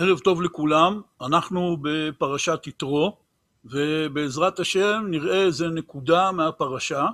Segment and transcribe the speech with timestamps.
[0.00, 3.16] ערב טוב לכולם, אנחנו בפרשת יתרו,
[3.64, 7.06] ובעזרת השם נראה איזה נקודה מהפרשה.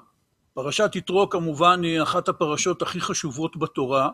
[0.54, 4.10] פרשת יתרו כמובן היא אחת הפרשות הכי חשובות בתורה,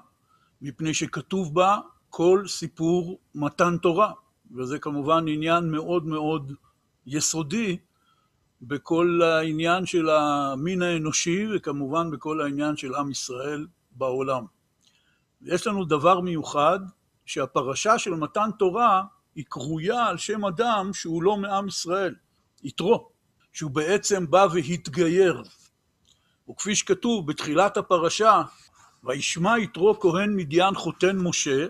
[0.63, 1.79] מפני שכתוב בה
[2.11, 4.13] כל סיפור מתן תורה,
[4.57, 6.53] וזה כמובן עניין מאוד מאוד
[7.07, 7.77] יסודי
[8.63, 14.45] בכל העניין של המין האנושי, וכמובן בכל העניין של עם ישראל בעולם.
[15.43, 16.81] יש לנו דבר מיוחד,
[17.31, 19.03] שהפרשה של מתן תורה
[19.35, 22.15] היא קרויה על שם אדם שהוא לא מעם ישראל,
[22.63, 23.09] יתרו,
[23.53, 25.43] שהוא בעצם בא והתגייר.
[26.51, 28.43] וכפי שכתוב בתחילת הפרשה,
[29.05, 31.67] וישמע יתרו כהן מדיין חותן משה,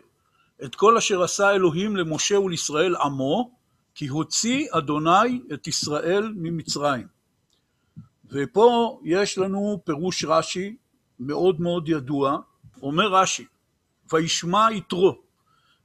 [0.64, 3.50] את כל אשר עשה אלוהים למשה ולישראל עמו,
[3.94, 7.06] כי הוציא אדוני את ישראל ממצרים.
[8.30, 10.76] ופה יש לנו פירוש רש"י
[11.20, 12.38] מאוד מאוד ידוע,
[12.82, 13.46] אומר רש"י,
[14.12, 15.29] וישמע יתרו,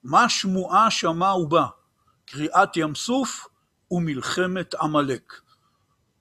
[0.05, 1.65] מה שמועה שמע ובא?
[2.25, 3.47] קריעת ים סוף
[3.91, 5.33] ומלחמת עמלק.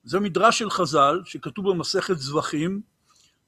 [0.04, 2.80] זה מדרש של חז"ל שכתוב במסכת זבחים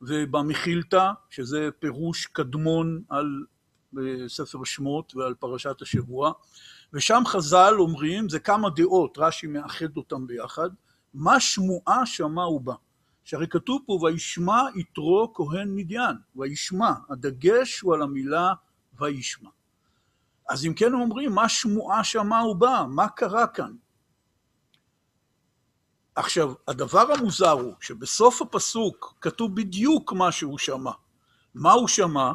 [0.00, 3.44] ובמחילתא, שזה פירוש קדמון על
[4.28, 6.32] ספר שמות ועל פרשת השבוע,
[6.92, 10.70] ושם חז"ל אומרים, זה כמה דעות, רש"י מאחד אותם ביחד,
[11.14, 12.74] מה שמועה שמע ובא.
[13.24, 18.52] שהרי כתוב פה, וישמע יתרו כהן מדיין, וישמע, הדגש הוא על המילה
[18.98, 19.55] וישמע.
[20.48, 22.84] אז אם כן אומרים, מה שמועה שמע ובא?
[22.88, 23.72] מה קרה כאן?
[26.16, 30.92] עכשיו, הדבר המוזר הוא שבסוף הפסוק כתוב בדיוק מה שהוא שמע.
[31.54, 32.32] מה הוא שמע?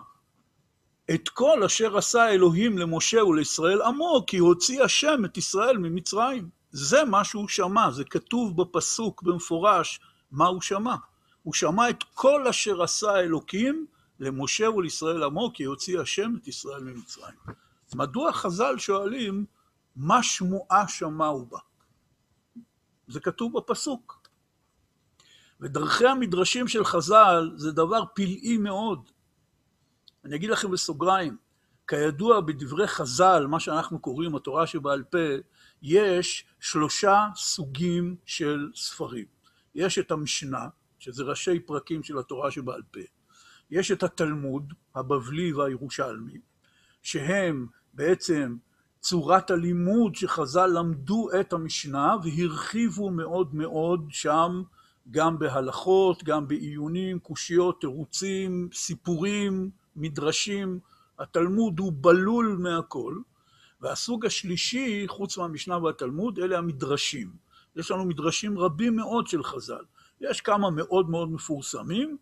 [1.14, 6.50] את כל אשר עשה אלוהים למשה ולישראל עמו, כי הוציא השם את ישראל ממצרים.
[6.72, 10.00] זה מה שהוא שמע, זה כתוב בפסוק במפורש
[10.32, 10.96] מה הוא שמע.
[11.44, 13.86] הוא שמע את כל אשר עשה אלוקים
[14.20, 17.36] למשה ולישראל עמו, כי הוציא השם את ישראל ממצרים.
[17.96, 19.46] מדוע חז"ל שואלים,
[19.96, 21.60] מה שמועה שמעו בה?
[23.08, 24.22] זה כתוב בפסוק.
[25.62, 29.10] ודרכי המדרשים של חז"ל זה דבר פלאי מאוד.
[30.26, 31.38] אני אגיד לכם בסוגריים,
[31.88, 35.18] כידוע בדברי חז"ל, מה שאנחנו קוראים התורה שבעל פה,
[35.82, 39.26] יש שלושה סוגים של ספרים.
[39.76, 40.68] יש את המשנה,
[41.00, 43.00] שזה ראשי פרקים של התורה שבעל פה.
[43.72, 46.40] יש את התלמוד, הבבלי והירושלמי,
[47.02, 47.68] שהם
[48.02, 48.56] בעצם
[49.00, 54.64] צורת הלימוד שחז"ל למדו את המשנה והרחיבו מאוד מאוד שם
[55.12, 60.80] גם בהלכות, גם בעיונים, קושיות, תירוצים, סיפורים, מדרשים.
[61.20, 63.16] התלמוד הוא בלול מהכל.
[63.82, 67.34] והסוג השלישי, חוץ מהמשנה והתלמוד, אלה המדרשים.
[67.76, 69.84] יש לנו מדרשים רבים מאוד של חז"ל.
[70.22, 72.18] יש כמה מאוד מאוד מפורסמים,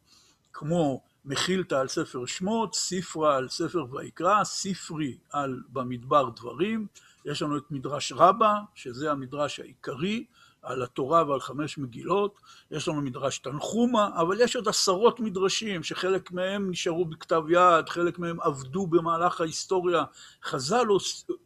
[0.53, 6.88] כמו מחילתא על ספר שמות, ספרא על ספר ויקרא, ספרי על במדבר דברים,
[7.25, 10.25] יש לנו את מדרש רבה, שזה המדרש העיקרי,
[10.62, 12.39] על התורה ועל חמש מגילות,
[12.72, 18.19] יש לנו מדרש תנחומה, אבל יש עוד עשרות מדרשים שחלק מהם נשארו בכתב יד, חלק
[18.19, 20.03] מהם עבדו במהלך ההיסטוריה.
[20.44, 20.85] חז"ל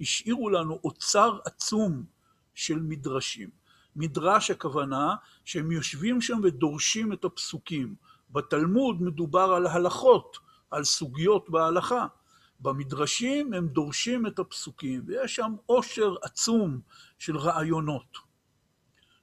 [0.02, 2.04] השאירו לנו אוצר עצום
[2.56, 3.50] של מדרשים.
[3.96, 7.96] מדרש הכוונה שהם יושבים שם ודורשים את הפסוקים.
[8.34, 10.38] בתלמוד מדובר על הלכות,
[10.72, 12.08] על סוגיות בהלכה.
[12.60, 16.80] במדרשים הם דורשים את הפסוקים, ויש שם עושר עצום
[17.18, 18.18] של רעיונות.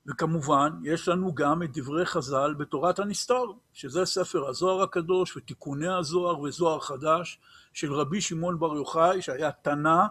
[0.06, 6.40] וכמובן, יש לנו גם את דברי חז"ל בתורת הנסתר, שזה ספר הזוהר הקדוש ותיקוני הזוהר
[6.40, 7.40] וזוהר חדש
[7.72, 10.06] של רבי שמעון בר יוחאי, שהיה תנא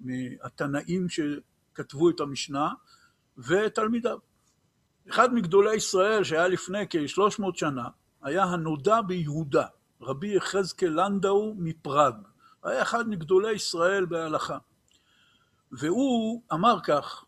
[0.00, 2.68] מהתנאים שכתבו את המשנה,
[3.38, 4.18] ותלמידיו.
[5.10, 7.88] אחד מגדולי ישראל שהיה לפני כ-300 שנה,
[8.22, 9.66] היה הנודע ביהודה,
[10.00, 12.14] רבי יחזקאל לנדאו מפראג.
[12.62, 14.58] היה אחד מגדולי ישראל בהלכה.
[15.72, 17.24] והוא אמר כך,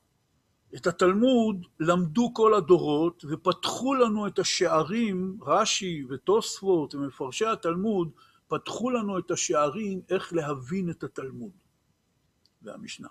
[0.77, 8.11] את התלמוד למדו כל הדורות ופתחו לנו את השערים, רש"י ותוספות ומפרשי התלמוד,
[8.49, 11.51] פתחו לנו את השערים איך להבין את התלמוד
[12.63, 13.09] והמשנה.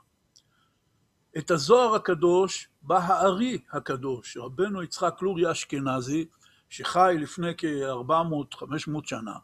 [1.38, 6.26] את הזוהר הקדוש בא הארי הקדוש, רבנו יצחק לורי אשכנזי,
[6.70, 9.36] שחי לפני כ-400-500 שנה,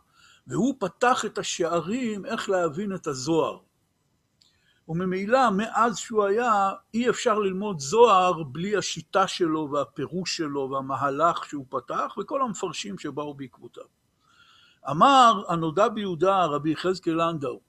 [0.48, 3.60] והוא פתח את השערים איך להבין את הזוהר.
[4.88, 11.66] וממילא מאז שהוא היה אי אפשר ללמוד זוהר בלי השיטה שלו והפירוש שלו והמהלך שהוא
[11.70, 13.84] פתח וכל המפרשים שבאו בעקבותיו.
[14.90, 17.60] אמר הנודע ביהודה רבי יחזקאל לנדאו,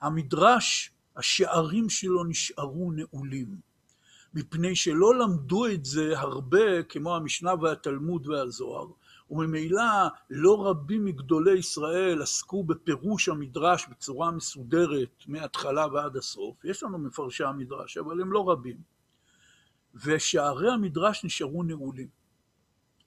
[0.00, 3.56] המדרש השערים שלו נשארו נעולים,
[4.34, 8.86] מפני שלא למדו את זה הרבה כמו המשנה והתלמוד והזוהר,
[9.30, 9.82] וממילא
[10.30, 16.64] לא רבים מגדולי ישראל עסקו בפירוש המדרש בצורה מסודרת מההתחלה ועד הסוף.
[16.64, 18.76] יש לנו מפרשי המדרש, אבל הם לא רבים.
[19.94, 22.08] ושערי המדרש נשארו נעולים.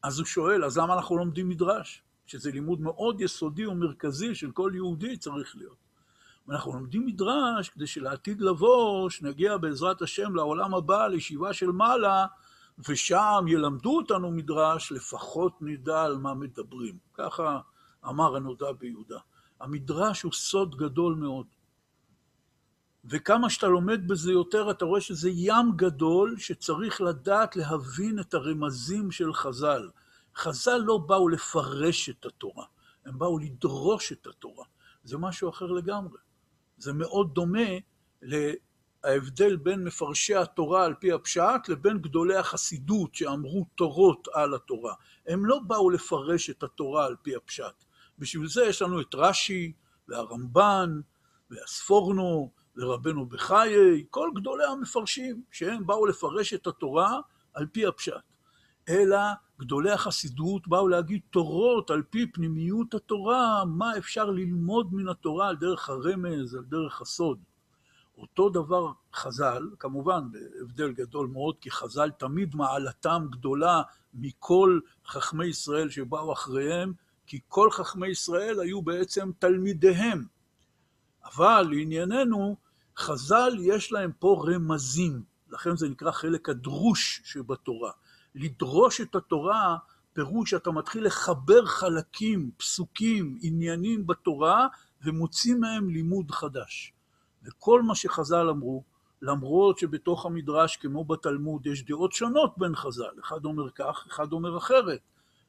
[0.04, 2.04] אז הוא שואל, אז למה אנחנו לומדים מדרש?
[2.26, 5.87] שזה לימוד מאוד יסודי ומרכזי של כל יהודי צריך להיות.
[6.48, 12.26] ואנחנו לומדים מדרש כדי שלעתיד לבוא, שנגיע בעזרת השם לעולם הבא, לישיבה של מעלה,
[12.90, 16.98] ושם ילמדו אותנו מדרש, לפחות נדע על מה מדברים.
[17.14, 17.60] ככה
[18.06, 19.20] אמר הנודע ביהודה.
[19.60, 21.46] המדרש הוא סוד גדול מאוד.
[23.06, 29.12] וכמה שאתה לומד בזה יותר, אתה רואה שזה ים גדול שצריך לדעת להבין את הרמזים
[29.12, 29.90] של חז"ל.
[30.36, 32.66] חז"ל לא באו לפרש את התורה,
[33.06, 34.66] הם באו לדרוש את התורה.
[35.04, 36.18] זה משהו אחר לגמרי.
[36.78, 37.70] זה מאוד דומה
[38.22, 44.94] להבדל בין מפרשי התורה על פי הפשט לבין גדולי החסידות שאמרו תורות על התורה.
[45.28, 47.84] הם לא באו לפרש את התורה על פי הפשט.
[48.20, 49.74] בשביל זה יש לנו את רש"י
[50.08, 51.02] והרמב"ן
[51.52, 57.20] והספורנו ורבנו בחיי, כל גדולי המפרשים שהם באו לפרש את התורה
[57.54, 58.14] על פי הפשט.
[58.90, 59.18] אלא
[59.60, 65.56] גדולי החסידות באו להגיד תורות על פי פנימיות התורה, מה אפשר ללמוד מן התורה על
[65.56, 67.40] דרך הרמז, על דרך הסוד.
[68.18, 73.82] אותו דבר חז"ל, כמובן בהבדל גדול מאוד, כי חז"ל תמיד מעלתם גדולה
[74.14, 76.94] מכל חכמי ישראל שבאו אחריהם,
[77.28, 80.26] כי כל חכמי ישראל היו בעצם תלמידיהם.
[81.26, 82.56] אבל לענייננו,
[82.98, 87.92] חז"ל יש להם פה רמזים, לכן זה נקרא חלק הדרוש שבתורה.
[88.38, 89.78] לדרוש את התורה,
[90.14, 94.68] פירוש שאתה מתחיל לחבר חלקים, פסוקים, עניינים בתורה,
[95.06, 96.94] ומוציא מהם לימוד חדש.
[97.44, 98.84] וכל מה שחז"ל אמרו,
[99.22, 104.58] למרות שבתוך המדרש, כמו בתלמוד, יש דעות שונות בין חז"ל, אחד אומר כך, אחד אומר
[104.58, 105.00] אחרת,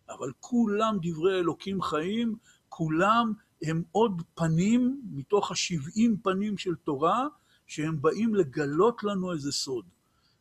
[0.09, 2.37] אבל כולם דברי אלוקים חיים,
[2.69, 3.33] כולם
[3.63, 7.27] הם עוד פנים מתוך השבעים פנים של תורה,
[7.67, 9.85] שהם באים לגלות לנו איזה סוד.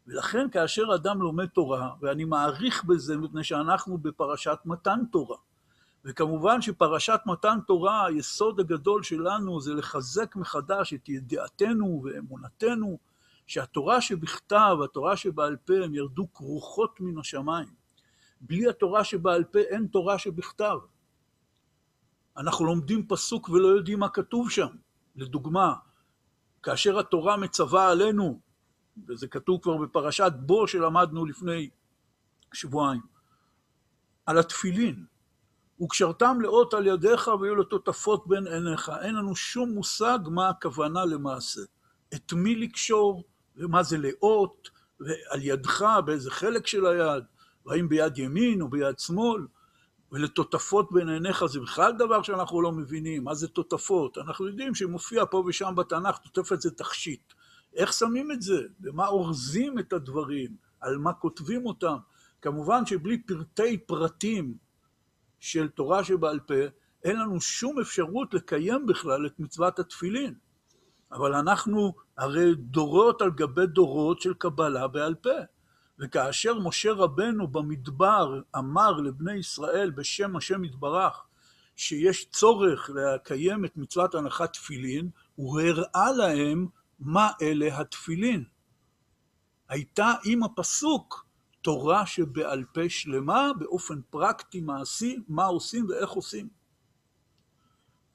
[0.07, 5.37] ולכן כאשר אדם לומד תורה, ואני מעריך בזה מפני שאנחנו בפרשת מתן תורה,
[6.05, 12.97] וכמובן שפרשת מתן תורה, היסוד הגדול שלנו זה לחזק מחדש את ידיעתנו ואמונתנו,
[13.47, 17.67] שהתורה שבכתב, התורה שבעל פה, הם ירדו כרוכות מן השמיים.
[18.41, 20.77] בלי התורה שבעל פה אין תורה שבכתב.
[22.37, 24.67] אנחנו לומדים פסוק ולא יודעים מה כתוב שם.
[25.15, 25.73] לדוגמה,
[26.63, 28.39] כאשר התורה מצווה עלינו
[29.07, 31.69] וזה כתוב כבר בפרשת בו שלמדנו לפני
[32.53, 33.01] שבועיים,
[34.25, 35.05] על התפילין.
[35.81, 38.91] וקשרתם לאות על ידיך ויהיו לטוטפות בין עיניך.
[39.01, 41.61] אין לנו שום מושג מה הכוונה למעשה.
[42.13, 43.23] את מי לקשור,
[43.55, 47.23] ומה זה לאות, ועל ידך, באיזה חלק של היד,
[47.65, 49.47] והאם ביד ימין או ביד שמאל,
[50.11, 54.17] ולטוטפות בין עיניך זה בכלל דבר שאנחנו לא מבינים, מה זה טוטפות?
[54.17, 57.33] אנחנו יודעים שמופיע פה ושם בתנ"ך, טוטפת זה תכשיט.
[57.77, 58.61] איך שמים את זה?
[58.79, 60.55] במה אורזים את הדברים?
[60.81, 61.97] על מה כותבים אותם?
[62.41, 64.57] כמובן שבלי פרטי פרטים
[65.39, 66.53] של תורה שבעל פה,
[67.03, 70.33] אין לנו שום אפשרות לקיים בכלל את מצוות התפילין.
[71.11, 75.29] אבל אנחנו הרי דורות על גבי דורות של קבלה בעל פה.
[75.99, 81.23] וכאשר משה רבנו במדבר אמר לבני ישראל בשם השם יתברך
[81.75, 86.67] שיש צורך לקיים את מצוות הנחת תפילין, הוא הראה להם
[86.99, 88.43] מה אלה התפילין.
[89.69, 91.25] הייתה עם הפסוק
[91.61, 96.49] תורה שבעל פה שלמה, באופן פרקטי, מעשי, מה עושים ואיך עושים.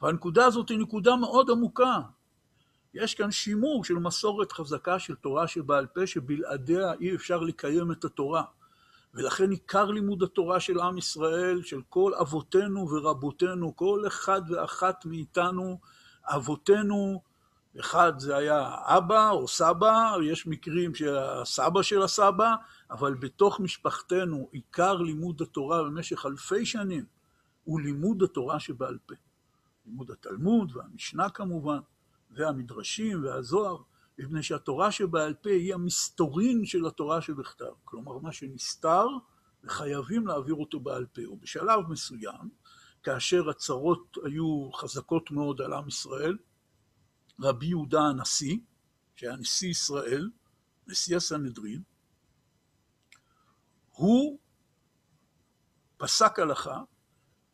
[0.03, 2.01] והנקודה הזאת היא נקודה מאוד עמוקה.
[2.95, 8.05] יש כאן שימור של מסורת חזקה של תורה שבעל פה, שבלעדיה אי אפשר לקיים את
[8.05, 8.43] התורה.
[9.15, 15.79] ולכן עיקר לימוד התורה של עם ישראל, של כל אבותינו ורבותינו, כל אחד ואחת מאיתנו,
[16.25, 17.23] אבותינו
[17.81, 22.55] אחד זה היה אבא או סבא, יש מקרים שהסבא של הסבא,
[22.91, 27.05] אבל בתוך משפחתנו עיקר לימוד התורה במשך אלפי שנים
[27.65, 29.15] הוא לימוד התורה שבעל פה.
[29.87, 31.79] לימוד התלמוד והמשנה כמובן,
[32.31, 33.77] והמדרשים והזוהר,
[34.19, 37.73] מפני שהתורה שבעל פה היא המסתורין של התורה שבכתב.
[37.85, 39.07] כלומר, מה שנסתר,
[39.65, 41.23] וחייבים להעביר אותו בעל פה.
[41.31, 42.51] ובשלב מסוים,
[43.03, 46.37] כאשר הצרות היו חזקות מאוד על עם ישראל,
[47.41, 48.57] רבי יהודה הנשיא,
[49.15, 50.31] שהיה נשיא ישראל,
[50.87, 51.83] נשיא הסנהדרין,
[53.91, 54.39] הוא
[55.97, 56.83] פסק הלכה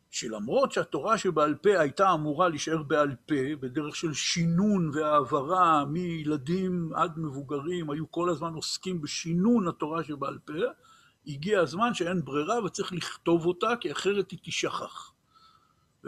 [0.09, 7.19] שלמרות שהתורה שבעל פה הייתה אמורה להישאר בעל פה, בדרך של שינון והעברה מילדים עד
[7.19, 10.53] מבוגרים, היו כל הזמן עוסקים בשינון התורה שבעל פה,
[11.27, 15.11] הגיע הזמן שאין ברירה וצריך לכתוב אותה, כי אחרת היא תשכח.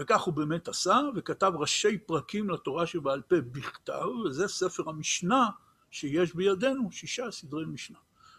[0.02, 5.50] וכך הוא באמת עשה, וכתב ראשי פרקים לתורה שבעל פה בכתב, וזה ספר המשנה
[5.92, 7.98] שיש בידינו, שישה סדרי משנה.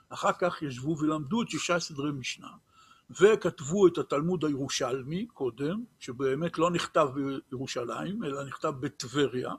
[0.09, 2.49] אחר כך ישבו ולמדו את שישה סדרי משנה,
[3.11, 7.09] וכתבו את התלמוד הירושלמי קודם, שבאמת לא נכתב
[7.50, 9.54] בירושלים, אלא נכתב בטבריה.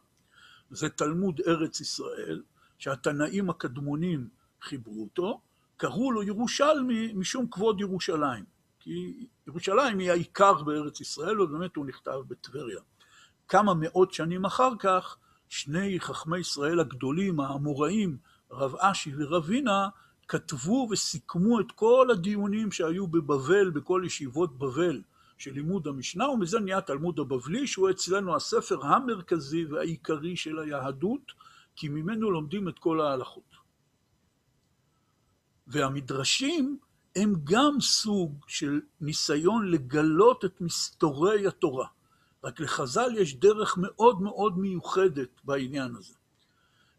[0.72, 2.43] זה תלמוד ארץ ישראל,
[2.77, 4.27] שהתנאים הקדמונים
[4.62, 5.41] חיברו אותו,
[5.77, 8.45] קראו לו ירושלמי משום כבוד ירושלים.
[8.79, 12.79] כי ירושלים היא העיקר בארץ ישראל, ובאמת הוא נכתב בטבריה.
[13.47, 15.17] כמה מאות שנים אחר כך,
[15.50, 18.17] שני חכמי ישראל הגדולים, האמוראים,
[18.51, 19.89] רב אשי ורבינה,
[20.27, 25.01] כתבו וסיכמו את כל הדיונים שהיו בבבל, בכל ישיבות בבל
[25.38, 31.31] של לימוד המשנה, ומזה נהיה התלמוד הבבלי, שהוא אצלנו הספר המרכזי והעיקרי של היהדות,
[31.75, 33.55] כי ממנו לומדים את כל ההלכות.
[35.67, 36.77] והמדרשים
[37.15, 41.88] הם גם סוג של ניסיון לגלות את מסתורי התורה.
[42.43, 46.13] רק לחז"ל יש דרך מאוד מאוד מיוחדת בעניין הזה.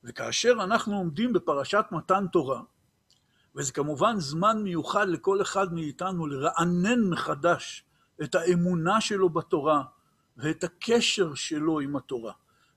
[0.04, 2.62] וכאשר אנחנו עומדים בפרשת מתן תורה,
[3.56, 7.84] וזה כמובן זמן מיוחד לכל אחד מאיתנו לרענן מחדש
[8.22, 9.82] את האמונה שלו בתורה
[10.36, 12.32] ואת הקשר שלו עם התורה.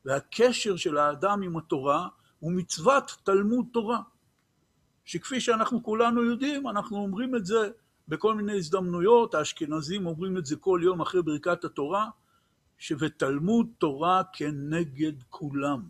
[0.05, 2.07] והקשר של האדם עם התורה
[2.39, 4.01] הוא מצוות תלמוד תורה.
[5.07, 7.69] שכפי שאנחנו כולנו יודעים, אנחנו אומרים את זה
[8.07, 12.09] בכל מיני הזדמנויות, האשכנזים אומרים את זה כל יום אחרי ברכת התורה,
[12.77, 15.89] שבתלמוד תורה כנגד כולם.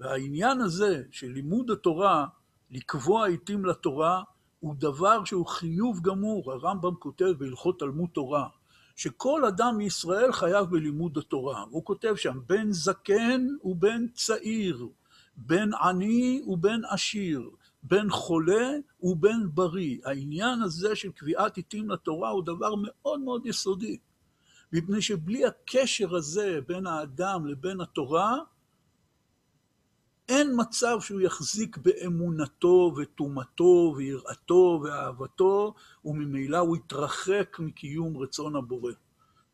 [0.00, 2.26] והעניין הזה של לימוד התורה,
[2.70, 4.22] לקבוע עיתים לתורה,
[4.60, 6.52] הוא דבר שהוא חיוב גמור.
[6.52, 8.48] הרמב"ם כותב בהלכות תלמוד תורה,
[8.96, 11.64] שכל אדם מישראל חייב בלימוד התורה.
[11.70, 14.88] הוא כותב שם, בין זקן ובין צעיר,
[15.36, 17.50] בין עני ובין עשיר,
[17.88, 18.70] בין חולה
[19.02, 19.98] ובין בריא.
[20.04, 23.98] העניין הזה של קביעת עיתים לתורה הוא דבר מאוד מאוד יסודי,
[24.72, 28.38] מפני שבלי הקשר הזה בין האדם לבין התורה,
[30.28, 38.92] אין מצב שהוא יחזיק באמונתו וטומאתו ויראתו ואהבתו, וממילא הוא יתרחק מקיום רצון הבורא.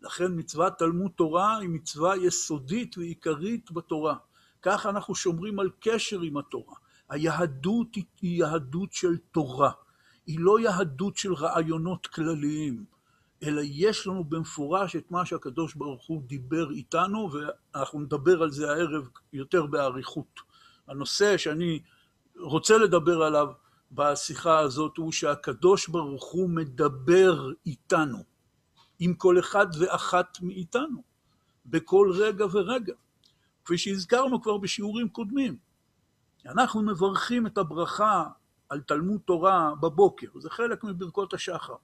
[0.01, 4.17] לכן מצוות תלמוד תורה היא מצווה יסודית ועיקרית בתורה.
[4.63, 6.75] כך אנחנו שומרים על קשר עם התורה.
[7.15, 9.71] היהדות היא יהדות של תורה,
[10.27, 12.85] היא לא יהדות של רעיונות כלליים,
[13.43, 18.71] אלא יש לנו במפורש את מה שהקדוש ברוך הוא דיבר איתנו, ואנחנו נדבר על זה
[18.71, 20.41] הערב יותר באריכות.
[20.89, 21.81] הנושא שאני
[22.37, 23.49] רוצה לדבר עליו
[23.93, 28.19] בשיחה הזאת הוא שהקדוש ברוך הוא מדבר איתנו,
[28.99, 31.03] עם כל אחד ואחת מאיתנו,
[31.67, 32.95] בכל רגע ורגע,
[33.65, 35.74] כפי שהזכרנו כבר בשיעורים קודמים.
[36.47, 38.25] אנחנו מברכים את הברכה
[38.69, 41.75] על תלמוד תורה בבוקר, זה חלק מברכות השחר.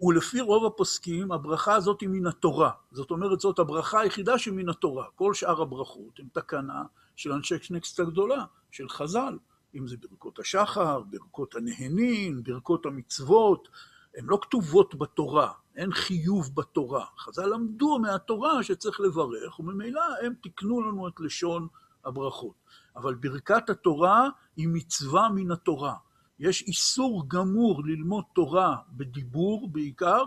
[0.00, 2.70] ולפי רוב הפוסקים, הברכה הזאת היא מן התורה.
[2.92, 5.06] זאת אומרת, זאת הברכה היחידה שמן התורה.
[5.14, 6.82] כל שאר הברכות הן תקנה
[7.16, 9.38] של אנשי קנקסט הגדולה, של חז"ל,
[9.74, 13.68] אם זה ברכות השחר, ברכות הנהנין, ברכות המצוות,
[14.16, 17.04] הן לא כתובות בתורה, אין חיוב בתורה.
[17.18, 21.68] חז"ל למדו מהתורה שצריך לברך, וממילא הם תיקנו לנו את לשון
[22.04, 22.54] הברכות.
[22.96, 25.94] אבל ברכת התורה היא מצווה מן התורה.
[26.38, 30.22] יש איסור גמור ללמוד תורה בדיבור בעיקר,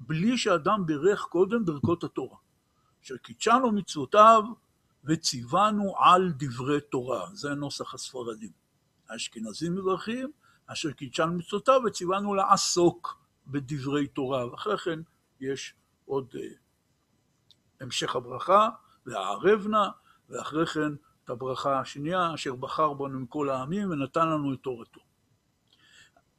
[0.00, 2.36] בלי שאדם בירך קודם ברכות התורה.
[3.04, 4.42] אשר קידשנו מצוותיו
[5.04, 7.26] וציוונו על דברי תורה.
[7.32, 8.50] זה נוסח הספרדים.
[9.08, 10.30] האשכנזים מברכים,
[10.66, 14.50] אשר קידשנו מצוותיו וציוונו לעסוק בדברי תורה.
[14.50, 15.00] ואחרי כן
[15.40, 15.74] יש
[16.04, 16.38] עוד uh,
[17.80, 18.68] המשך הברכה,
[19.06, 19.88] והערב נא,
[20.28, 20.92] ואחרי כן
[21.30, 25.00] הברכה השנייה, אשר בחר בנו מכל העמים ונתן לנו את תורתו.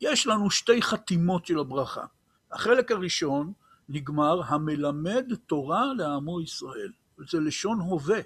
[0.01, 2.05] יש לנו שתי חתימות של הברכה.
[2.51, 3.53] החלק הראשון
[3.89, 6.91] נגמר, המלמד תורה לעמו ישראל.
[7.29, 8.19] זה לשון הווה,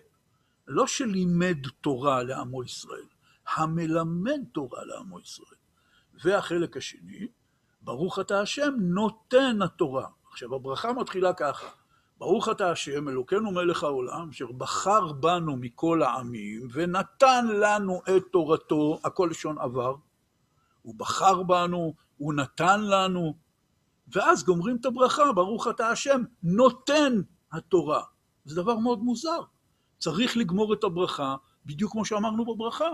[0.68, 3.08] לא שלימד תורה לעמו ישראל,
[3.56, 5.58] המלמד תורה לעמו ישראל.
[6.24, 7.28] והחלק השני,
[7.82, 10.08] ברוך אתה השם נותן התורה.
[10.32, 11.68] עכשיו, הברכה מתחילה ככה,
[12.18, 19.00] ברוך אתה השם, אלוקינו מלך העולם, אשר בחר בנו מכל העמים, ונתן לנו את תורתו,
[19.04, 19.96] הכל לשון עבר.
[20.82, 23.34] הוא בחר בנו, הוא נתן לנו,
[24.08, 28.04] ואז גומרים את הברכה, ברוך אתה השם, נותן התורה.
[28.46, 29.40] זה דבר מאוד מוזר.
[29.98, 32.90] צריך לגמור את הברכה, בדיוק כמו שאמרנו בברכה.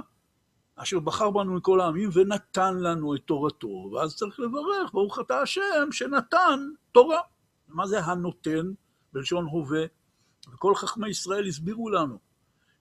[0.76, 5.92] אשר בחר בנו מכל העמים ונתן לנו את תורתו, ואז צריך לברך, ברוך אתה השם
[5.92, 6.60] שנתן
[6.92, 7.20] תורה.
[7.68, 8.72] מה זה הנותן?
[9.14, 9.86] בלשון הווה,
[10.54, 12.20] וכל חכמי ישראל הסבירו לנו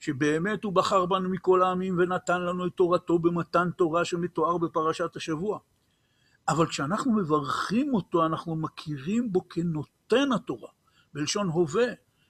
[0.00, 5.58] שבאמת הוא בחר בנו מכל העמים ונתן לנו את תורתו במתן תורה שמתואר בפרשת השבוע.
[6.48, 10.70] אבל כשאנחנו מברכים אותו, אנחנו מכירים בו כנותן התורה,
[11.14, 11.86] בלשון הווה,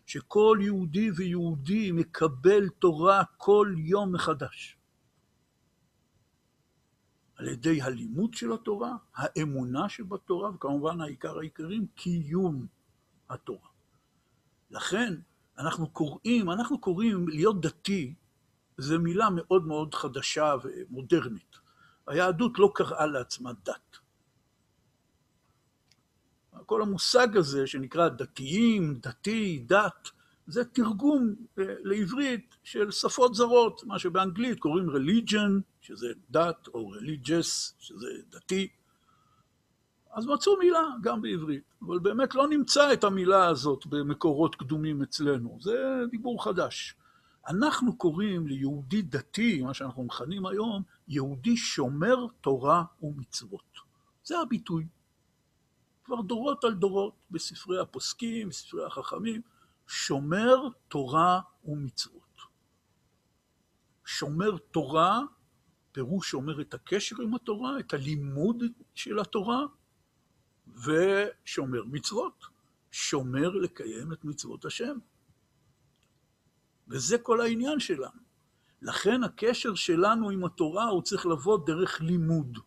[0.06, 4.76] שכל יהודי ויהודי מקבל תורה כל יום מחדש.
[7.36, 12.66] על ידי הלימוד של התורה, האמונה שבתורה, וכמובן העיקר העיקרים, קיום
[13.30, 13.69] התורה.
[14.70, 15.14] לכן
[15.58, 18.14] אנחנו קוראים, אנחנו קוראים להיות דתי,
[18.78, 21.56] זו מילה מאוד מאוד חדשה ומודרנית.
[22.06, 23.96] היהדות לא קראה לעצמה דת.
[26.66, 30.08] כל המושג הזה שנקרא דתיים, דתי, דת,
[30.46, 37.74] זה תרגום אה, לעברית של שפות זרות, מה שבאנגלית קוראים religion, שזה דת, או religious,
[37.78, 38.68] שזה דתי.
[40.12, 45.58] אז מצאו מילה גם בעברית, אבל באמת לא נמצא את המילה הזאת במקורות קדומים אצלנו,
[45.60, 46.94] זה דיבור חדש.
[47.48, 53.78] אנחנו קוראים ליהודי דתי, מה שאנחנו מכנים היום, יהודי שומר תורה ומצוות.
[54.24, 54.86] זה הביטוי.
[56.04, 59.42] כבר דורות על דורות בספרי הפוסקים, בספרי החכמים,
[59.86, 62.20] שומר תורה ומצוות.
[64.04, 65.20] שומר תורה,
[65.92, 68.62] פירוש שומר את הקשר עם התורה, את הלימוד
[68.94, 69.64] של התורה,
[70.84, 72.44] ושומר מצוות,
[72.90, 74.98] שומר לקיים את מצוות השם.
[76.88, 78.20] וזה כל העניין שלנו.
[78.82, 82.58] לכן הקשר שלנו עם התורה הוא צריך לבוא דרך לימוד.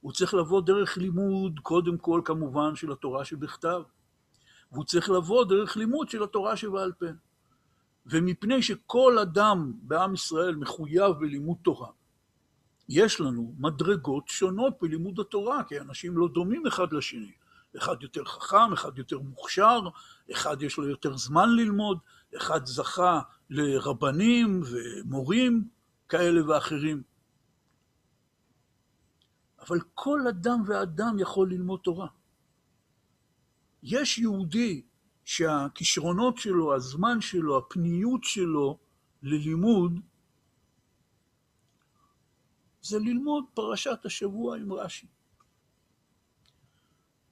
[0.00, 3.82] הוא צריך לבוא דרך לימוד, קודם כל כמובן, של התורה שבכתב,
[4.72, 7.06] והוא צריך לבוא דרך לימוד של התורה שבעל פה.
[8.06, 11.90] ומפני שכל אדם בעם ישראל מחויב בלימוד תורה,
[12.88, 17.32] יש לנו מדרגות שונות בלימוד התורה, כי אנשים לא דומים אחד לשני.
[17.76, 19.80] אחד יותר חכם, אחד יותר מוכשר,
[20.32, 21.98] אחד יש לו יותר זמן ללמוד,
[22.36, 25.68] אחד זכה לרבנים ומורים
[26.08, 27.02] כאלה ואחרים.
[29.60, 32.08] אבל כל אדם ואדם יכול ללמוד תורה.
[33.82, 34.82] יש יהודי
[35.24, 38.78] שהכישרונות שלו, הזמן שלו, הפניות שלו
[39.22, 40.00] ללימוד,
[42.82, 45.06] זה ללמוד פרשת השבוע עם רש"י.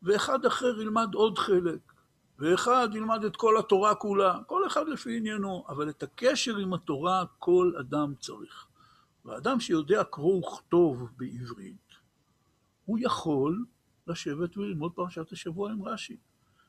[0.05, 1.93] ואחד אחר ילמד עוד חלק,
[2.39, 7.25] ואחד ילמד את כל התורה כולה, כל אחד לפי עניינו, אבל את הקשר עם התורה
[7.39, 8.67] כל אדם צריך.
[9.25, 11.95] ואדם שיודע קרוא וכתוב בעברית,
[12.85, 13.65] הוא יכול
[14.07, 16.17] לשבת וללמוד פרשת השבוע עם רש"י.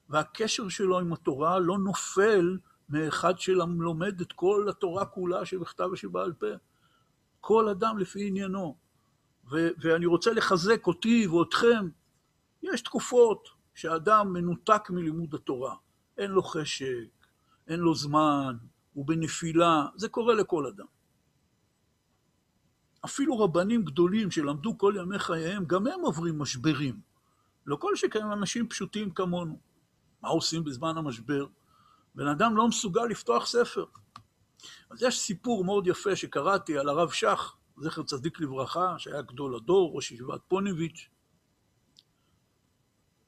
[0.09, 2.57] והקשר שלו עם התורה לא נופל
[2.89, 6.47] מאחד שלומד את כל התורה כולה שבכתב ושבעל פה.
[7.41, 8.75] כל אדם לפי עניינו.
[9.51, 11.87] ו- ואני רוצה לחזק אותי ואתכם.
[12.73, 15.75] יש תקופות שאדם מנותק מלימוד התורה.
[16.17, 17.27] אין לו חשק,
[17.67, 18.57] אין לו זמן,
[18.93, 20.85] הוא בנפילה, זה קורה לכל אדם.
[23.05, 26.99] אפילו רבנים גדולים שלמדו כל ימי חייהם, גם הם עוברים משברים.
[27.65, 29.59] לא כל שכן אנשים פשוטים כמונו.
[30.21, 31.45] מה עושים בזמן המשבר?
[32.15, 33.85] בן אדם לא מסוגל לפתוח ספר.
[34.89, 39.95] אז יש סיפור מאוד יפה שקראתי על הרב שך, זכר צדיק לברכה, שהיה גדול הדור,
[39.95, 41.09] ראש ישיבת פוניביץ',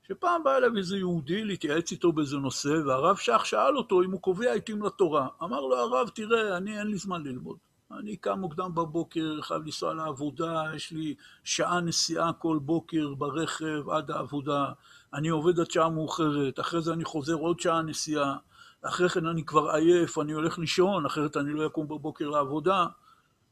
[0.08, 4.22] שפעם בא אליו איזה יהודי להתייעץ איתו באיזה נושא, והרב שך שאל אותו אם הוא
[4.22, 5.28] קובע עיתים לתורה.
[5.44, 7.58] אמר לו הרב, תראה, אני אין לי זמן ללמוד.
[7.92, 14.12] אני קם מוקדם בבוקר, חייב לנסוע לעבודה, יש לי שעה נסיעה כל בוקר ברכב עד
[14.12, 14.72] העבודה,
[15.14, 18.36] אני עובד עד שעה מאוחרת, אחרי זה אני חוזר עוד שעה נסיעה,
[18.82, 22.86] אחרי כן אני כבר עייף, אני הולך לישון, אחרת אני לא אקום בבוקר לעבודה,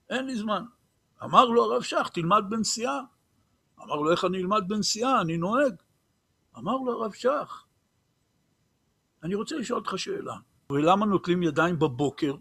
[0.09, 0.63] אין לי זמן.
[1.23, 2.99] אמר לו הרב שך, תלמד בנסיעה.
[3.83, 5.21] אמר לו, איך אני אלמד בנסיעה?
[5.21, 5.75] אני נוהג.
[6.57, 7.63] אמר לו הרב שך,
[9.23, 10.35] אני רוצה לשאול אותך שאלה,
[10.71, 12.35] ולמה נוטלים ידיים בבוקר?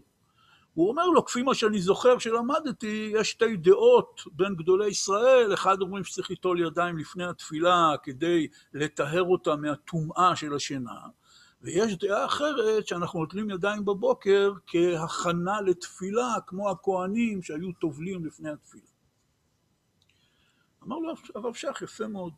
[0.73, 5.81] הוא אומר לו, כפי מה שאני זוכר שלמדתי, יש שתי דעות בין גדולי ישראל, אחד
[5.81, 10.99] אומרים שצריך ליטול ידיים לפני התפילה כדי לטהר אותה מהטומאה של השינה,
[11.61, 18.85] ויש דעה אחרת שאנחנו נוטלים ידיים בבוקר כהכנה לתפילה, כמו הכוהנים שהיו טובלים לפני התפילה.
[20.83, 22.33] אמר לו הרב שך, יפה מאוד.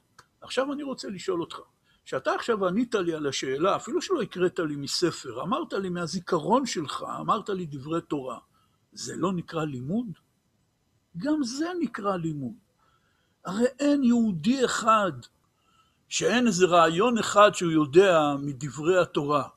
[0.47, 1.60] עכשיו אני רוצה לשאול אותך,
[2.05, 7.05] שאתה עכשיו ענית לי על השאלה, אפילו שלא הקראת לי מספר, אמרת לי מהזיכרון שלך,
[7.19, 8.39] אמרת לי דברי תורה,
[8.91, 10.05] זה לא נקרא לימוד?
[11.17, 12.53] גם זה נקרא לימוד.
[13.45, 15.12] הרי אין יהודי אחד
[16.10, 19.47] שאין איזה רעיון אחד שהוא יודע מדברי התורה.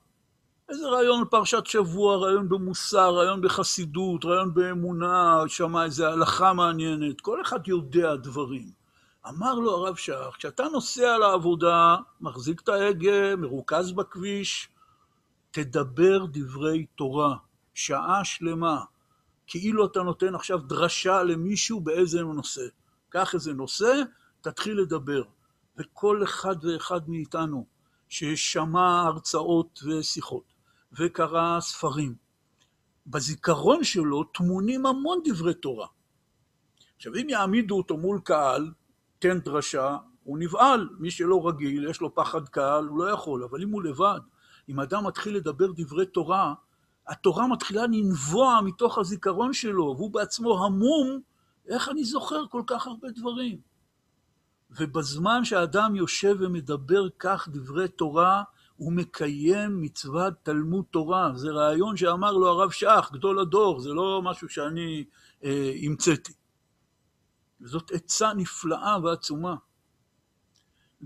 [0.68, 7.42] איזה רעיון בפרשת שבוע, רעיון במוסר, רעיון בחסידות, רעיון באמונה, שמע איזה הלכה מעניינת, כל
[7.42, 8.79] אחד יודע דברים.
[9.28, 14.68] אמר לו הרב שך, כשאתה נוסע לעבודה, מחזיק את ההגה, מרוכז בכביש,
[15.50, 17.36] תדבר דברי תורה,
[17.74, 18.84] שעה שלמה,
[19.46, 22.66] כאילו אתה נותן עכשיו דרשה למישהו באיזה נושא.
[23.08, 24.02] קח איזה נושא,
[24.40, 25.22] תתחיל לדבר.
[25.76, 27.66] וכל אחד ואחד מאיתנו
[28.08, 30.44] ששמע הרצאות ושיחות
[30.92, 32.14] וקרא ספרים,
[33.06, 35.86] בזיכרון שלו טמונים המון דברי תורה.
[36.96, 38.70] עכשיו, אם יעמידו אותו מול קהל,
[39.20, 40.88] תן דרשה, הוא נבהל.
[40.98, 43.44] מי שלא רגיל, יש לו פחד קהל, הוא לא יכול.
[43.44, 44.20] אבל אם הוא לבד,
[44.68, 46.54] אם אדם מתחיל לדבר דברי תורה,
[47.08, 51.20] התורה מתחילה לנבוע מתוך הזיכרון שלו, והוא בעצמו המום,
[51.68, 53.58] איך אני זוכר כל כך הרבה דברים?
[54.70, 58.42] ובזמן שהאדם יושב ומדבר כך דברי תורה,
[58.76, 61.32] הוא מקיים מצוות תלמוד תורה.
[61.34, 65.04] זה רעיון שאמר לו הרב שך, גדול הדור, זה לא משהו שאני
[65.44, 66.32] אה, המצאתי.
[67.60, 69.54] וזאת עצה נפלאה ועצומה.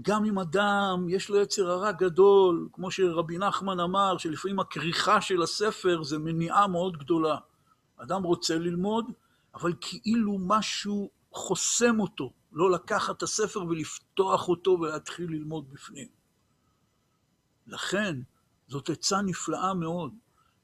[0.03, 5.43] גם אם אדם יש לו יצר הרע גדול, כמו שרבי נחמן אמר, שלפעמים הכריכה של
[5.43, 7.37] הספר זה מניעה מאוד גדולה.
[7.97, 9.13] אדם רוצה ללמוד,
[9.55, 16.09] אבל כאילו משהו חוסם אותו, לא לקחת את הספר ולפתוח אותו ולהתחיל ללמוד בפנים.
[17.67, 18.21] לכן,
[18.69, 20.13] זאת עצה נפלאה מאוד,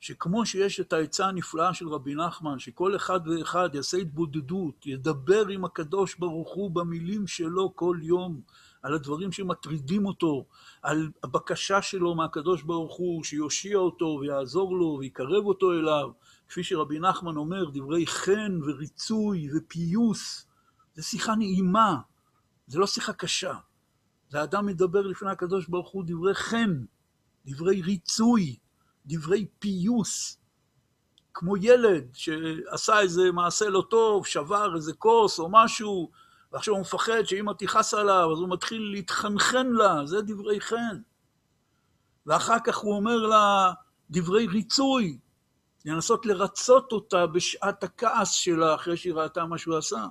[0.01, 5.65] שכמו שיש את העצה הנפלאה של רבי נחמן, שכל אחד ואחד יעשה התבודדות, ידבר עם
[5.65, 8.41] הקדוש ברוך הוא במילים שלו כל יום,
[8.83, 10.45] על הדברים שמטרידים אותו,
[10.83, 16.11] על הבקשה שלו מהקדוש ברוך הוא, שיושיע אותו ויעזור לו ויקרב אותו אליו,
[16.49, 20.47] כפי שרבי נחמן אומר, דברי חן וריצוי ופיוס,
[20.95, 21.97] זה שיחה נעימה,
[22.67, 23.55] זה לא שיחה קשה.
[24.31, 26.85] זה אדם מדבר לפני הקדוש ברוך הוא דברי חן,
[27.47, 28.57] דברי ריצוי,
[29.11, 30.39] דברי פיוס,
[31.35, 36.11] כמו ילד שעשה איזה מעשה לא טוב, שבר איזה כוס או משהו,
[36.53, 41.01] ועכשיו הוא מפחד שאמא תכעס עליו, אז הוא מתחיל להתחנחן לה, זה דברי חן.
[42.27, 43.73] ואחר כך הוא אומר לה
[44.11, 45.19] דברי ריצוי,
[45.85, 50.07] לנסות לרצות אותה בשעת הכעס שלה אחרי שהיא ראתה מה שהוא עשה.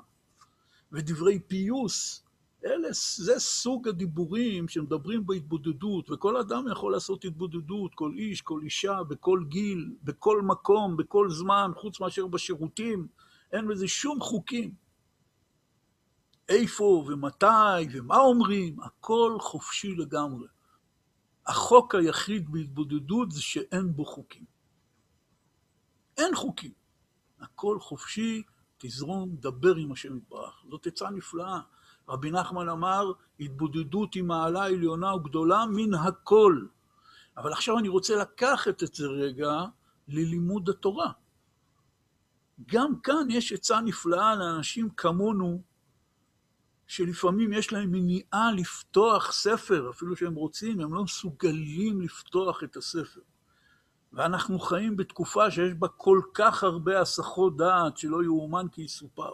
[0.92, 2.24] ודברי פיוס,
[2.66, 9.04] אלה, זה סוג הדיבורים שמדברים בהתבודדות, וכל אדם יכול לעשות התבודדות, כל איש, כל אישה,
[9.04, 13.08] בכל גיל, בכל מקום, בכל זמן, חוץ מאשר בשירותים,
[13.52, 14.74] אין בזה שום חוקים.
[16.50, 20.48] איפה ומתי ומה אומרים, הכל חופשי לגמרי.
[21.48, 24.46] החוק היחיד בהתבודדות זה שאין בו חוקים.
[26.18, 26.72] אין חוקים.
[27.40, 28.44] הכל חופשי,
[28.78, 30.64] תזרום, דבר עם השם יתברך.
[30.70, 31.60] זאת עצה נפלאה.
[32.10, 36.66] רבי נחמן אמר, התבודדות היא מעלה עליונה וגדולה מן הכל.
[37.38, 39.52] אבל עכשיו אני רוצה לקחת את זה רגע
[40.08, 41.12] ללימוד התורה.
[42.68, 45.62] גם כאן יש עצה נפלאה לאנשים כמונו,
[46.88, 53.22] שלפעמים יש להם מניעה לפתוח ספר, אפילו שהם רוצים, הם לא מסוגלים לפתוח את הספר.
[54.14, 59.34] ואנחנו חיים בתקופה שיש בה כל כך הרבה הסחות דעת שלא יאומן כי יסופר.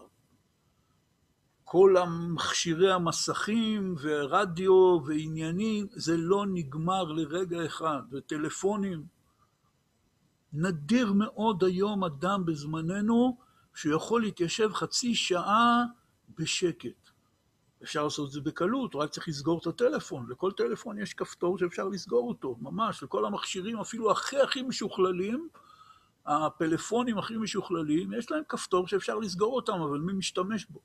[1.68, 9.06] כל המכשירי המסכים ורדיו ועניינים, זה לא נגמר לרגע אחד, וטלפונים.
[10.54, 13.38] נדיר מאוד היום אדם בזמננו
[13.76, 15.84] שיכול להתיישב חצי שעה
[16.38, 17.10] בשקט.
[17.84, 20.26] אפשר לעשות את זה בקלות, רק צריך לסגור את הטלפון.
[20.30, 23.04] לכל טלפון יש כפתור שאפשר לסגור אותו, ממש.
[23.04, 25.48] לכל המכשירים, אפילו הכי הכי משוכללים,
[26.26, 30.80] הפלאפונים הכי משוכללים, יש להם כפתור שאפשר לסגור אותם, אבל מי משתמש בו?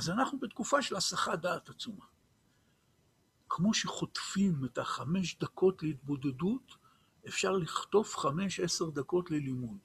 [0.00, 2.04] אז אנחנו בתקופה של הסחת דעת עצומה.
[3.48, 6.76] כמו שחוטפים את החמש דקות להתבודדות,
[7.28, 9.78] אפשר לכתוב חמש, עשר דקות ללימוד.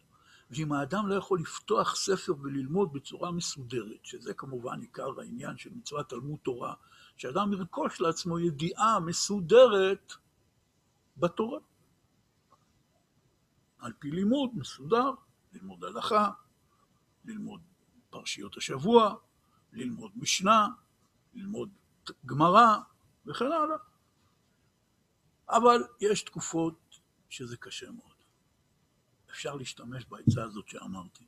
[0.52, 6.10] ואם האדם לא יכול לפתוח ספר וללמוד בצורה מסודרת, שזה כמובן עיקר העניין של מצוות
[6.10, 6.74] תלמוד תורה,
[7.18, 10.14] שאדם ירכוש לעצמו ידיעה מסודרת
[11.18, 11.60] בתורה.
[13.80, 15.12] על פי לימוד מסודר,
[15.54, 16.30] ללמוד הלכה,
[17.26, 17.62] ללמוד
[18.10, 19.16] פרשיות השבוע,
[19.76, 20.68] ללמוד משנה,
[21.34, 21.70] ללמוד
[22.26, 22.78] גמרא
[23.26, 23.78] וכן הלאה.
[25.50, 28.16] אבל יש תקופות שזה קשה מאוד.
[29.32, 31.26] אפשר להשתמש בעצה הזאת שאמרתי,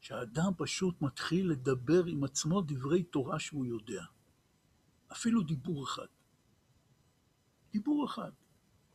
[0.00, 4.04] שהאדם פשוט מתחיל לדבר עם עצמו דברי תורה שהוא יודע.
[5.12, 6.06] אפילו דיבור אחד.
[7.72, 8.30] דיבור אחד.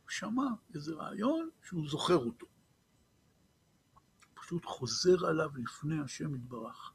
[0.02, 2.48] הוא שמע איזה רעיון שהוא זוכר אותו.
[4.34, 6.94] פשוט חוזר עליו לפני השם יתברך.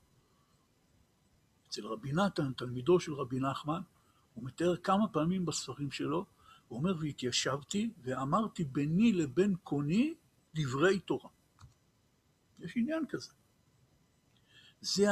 [1.75, 3.81] אצל רבי נתן, תלמידו של רבי נחמן,
[4.35, 6.25] הוא מתאר כמה פעמים בספרים שלו,
[6.69, 10.15] הוא אומר, והתיישבתי ואמרתי ביני לבין קוני
[10.55, 11.31] דברי תורה.
[12.59, 13.33] יש עניין כזה.
[14.81, 15.07] זה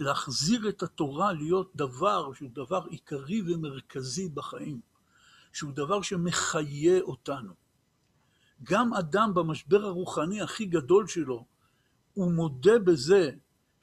[0.00, 4.80] להחזיר את התורה להיות דבר שהוא דבר עיקרי ומרכזי בחיים,
[5.52, 7.54] שהוא דבר שמחיה אותנו.
[8.62, 11.46] גם אדם במשבר הרוחני הכי גדול שלו,
[12.14, 13.30] הוא מודה בזה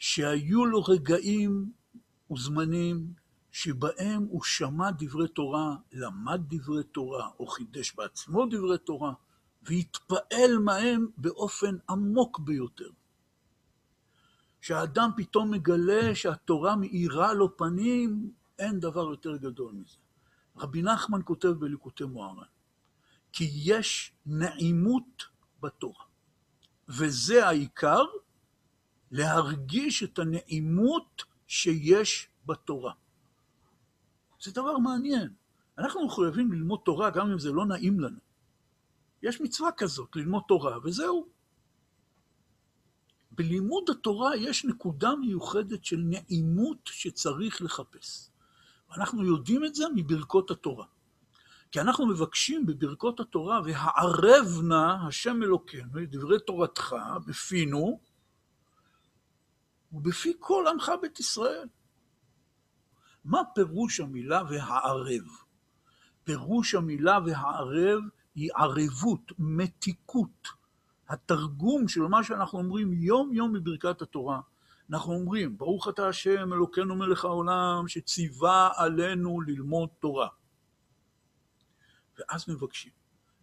[0.02, 1.72] שהיו לו רגעים
[2.32, 3.14] וזמנים
[3.52, 9.14] שבהם הוא שמע דברי תורה, למד דברי תורה, או חידש בעצמו דברי תורה,
[9.64, 12.90] והתפעל מהם באופן עמוק ביותר.
[14.62, 19.98] שהאדם פתאום מגלה שהתורה מאירה לו פנים, אין דבר יותר גדול מזה.
[20.58, 22.44] רבי נחמן כותב בליקוטי מוהר"ן,
[23.34, 25.24] כי יש נעימות
[25.60, 26.06] בתורה,
[26.90, 28.04] וזה העיקר,
[29.12, 32.94] להרגיש את הנעימות שיש בתורה.
[34.42, 35.34] זה דבר מעניין.
[35.78, 38.20] אנחנו מחויבים ללמוד תורה גם אם זה לא נעים לנו.
[39.24, 41.28] יש מצווה כזאת, ללמוד תורה, וזהו.
[43.32, 48.30] בלימוד התורה יש נקודה מיוחדת של נעימות שצריך לחפש.
[48.90, 50.86] ואנחנו יודעים את זה מברכות התורה.
[51.72, 56.96] כי אנחנו מבקשים בברכות התורה, והערב נא השם אלוקינו, דברי תורתך,
[57.28, 58.00] בפינו,
[59.92, 61.68] ובפי כל עמך בית ישראל.
[63.26, 65.24] מה פירוש המילה והערב?
[66.24, 68.00] פירוש המילה והערב
[68.36, 70.48] היא ערבות, מתיקות.
[71.10, 74.42] התרגום של מה שאנחנו אומרים יום-יום בברכת התורה.
[74.90, 80.28] אנחנו אומרים, ברוך אתה השם אלוקינו מלך העולם, שציווה עלינו ללמוד תורה.
[82.20, 82.92] ואז מבקשים,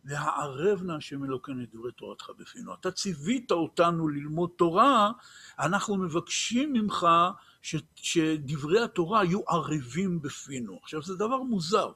[0.08, 2.74] והערב נא השם אלוקינו את דברי תורתך בפינו.
[2.74, 5.12] אתה ציווית אותנו ללמוד תורה,
[5.58, 7.06] אנחנו מבקשים ממך
[7.62, 10.78] ש, שדברי התורה יהיו ערבים בפינו.
[10.82, 11.92] עכשיו, זה דבר מוזר.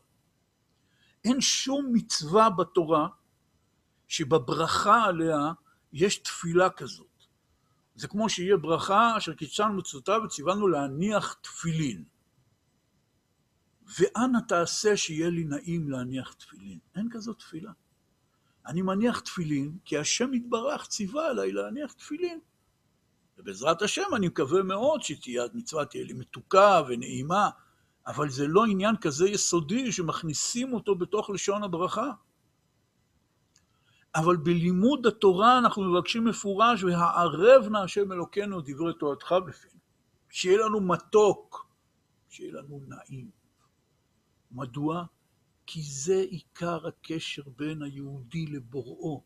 [1.25, 3.09] אין שום מצווה בתורה
[4.09, 5.53] שבברכה עליה
[5.93, 7.07] יש תפילה כזאת.
[7.95, 12.05] זה כמו שיהיה ברכה אשר קידשנו מצוותיו וציוונו להניח תפילין.
[13.99, 16.79] ואנה תעשה שיהיה לי נעים להניח תפילין.
[16.95, 17.73] אין כזאת תפילה.
[18.67, 22.41] אני מניח תפילין, כי השם יתברך ציווה עליי להניח תפילין.
[23.39, 27.51] ובעזרת השם אני מקווה מאוד שתהיה מצווה תהיה לי מתוקה ונעימה,
[28.07, 32.11] אבל זה לא עניין כזה יסודי שמכניסים אותו בתוך לשון הברכה.
[34.15, 39.81] אבל בלימוד התורה אנחנו מבקשים מפורש, והערב נא השם אלוקינו דברי תורתך בפינו.
[40.31, 41.67] שיהיה לנו מתוק,
[42.29, 43.31] שיהיה לנו נעים.
[44.53, 45.05] מדוע?
[45.67, 49.25] כי זה עיקר הקשר בין היהודי לבוראו.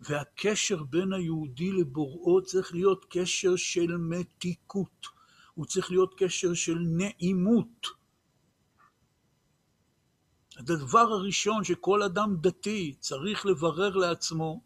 [0.00, 5.06] והקשר בין היהודי לבוראו צריך להיות קשר של מתיקות.
[5.54, 7.86] הוא צריך להיות קשר של נעימות.
[10.56, 14.60] הדבר הראשון שכל אדם דתי צריך לברר לעצמו,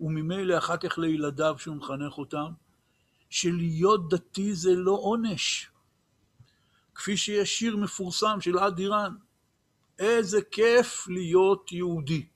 [0.00, 2.52] וממילא אחר כך לילדיו שהוא מחנך אותם,
[3.30, 5.69] שלהיות דתי זה לא עונש.
[7.00, 9.14] כפי שיש שיר מפורסם של עד איראן,
[9.98, 12.26] איזה כיף להיות יהודי.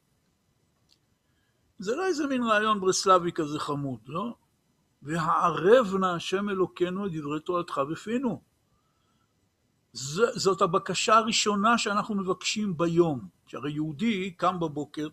[1.79, 4.35] זה לא איזה מין רעיון ברסלבי כזה חמוד, לא?
[5.03, 8.43] והערב נא השם אלוקינו את דברי תורתך בפינו.
[9.93, 13.29] זאת הבקשה הראשונה שאנחנו מבקשים ביום.
[13.47, 15.09] שהרי יהודי קם בבוקר,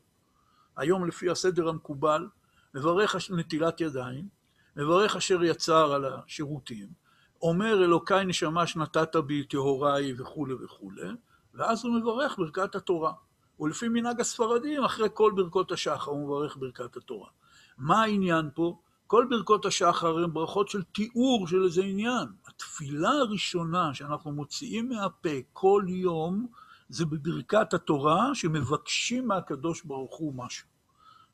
[0.78, 2.28] היום לפי הסדר המקובל,
[2.74, 4.28] מברך נטילת ידיים,
[4.76, 7.01] מברך אשר יצר על השירותים,
[7.42, 11.10] אומר אלוקיי נשמה שנתת בי טהוריי וכולי וכולי,
[11.54, 13.14] ואז הוא מברך ברכת התורה.
[13.60, 17.30] ולפי מנהג הספרדים, אחרי כל ברכות השחר הוא מברך ברכת התורה.
[17.78, 18.80] מה העניין פה?
[19.08, 22.28] כל ברכות השחר הן ברכות של תיאור של איזה עניין.
[22.48, 26.48] התפילה הראשונה שאנחנו מוציאים מהפה כל יום,
[26.90, 30.68] זה בברכת התורה, שמבקשים מהקדוש ברוך הוא משהו.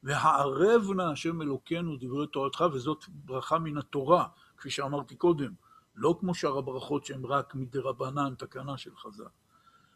[0.03, 4.25] והערב נא השם אלוקינו דברי תורתך, וזאת ברכה מן התורה,
[4.57, 5.51] כפי שאמרתי קודם,
[5.97, 9.23] לא כמו שאר הברכות שהן רק מדי רבנן, תקנה של חז"ל.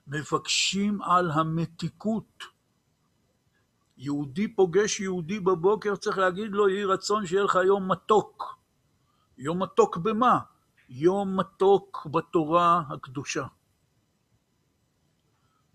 [0.07, 2.43] מבקשים על המתיקות.
[3.97, 8.57] יהודי פוגש יהודי בבוקר, צריך להגיד לו, יהי רצון שיהיה לך יום מתוק.
[9.37, 10.39] יום מתוק במה?
[10.89, 13.45] יום מתוק בתורה הקדושה.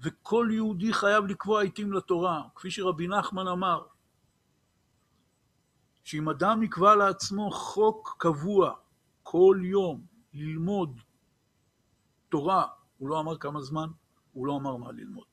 [0.00, 3.86] וכל יהודי חייב לקבוע עיתים לתורה, כפי שרבי נחמן אמר,
[6.04, 8.74] שאם אדם יקבע לעצמו חוק קבוע
[9.22, 11.00] כל יום ללמוד
[12.28, 12.66] תורה,
[12.98, 13.88] הוא לא אמר כמה זמן,
[14.32, 15.24] הוא לא אמר מה ללמוד,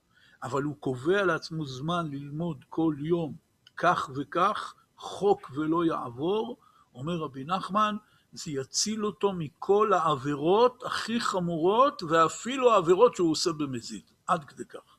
[0.44, 3.36] אבל הוא קובע לעצמו זמן ללמוד כל יום
[3.78, 6.58] כך וכך, חוק ולא יעבור,
[6.96, 7.96] אומר רבי נחמן,
[8.34, 14.98] זה יציל אותו מכל העבירות הכי חמורות, ואפילו העבירות שהוא עושה במזיד, עד כדי כך.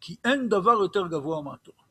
[0.00, 1.84] כי אין דבר יותר גבוה מהתורה.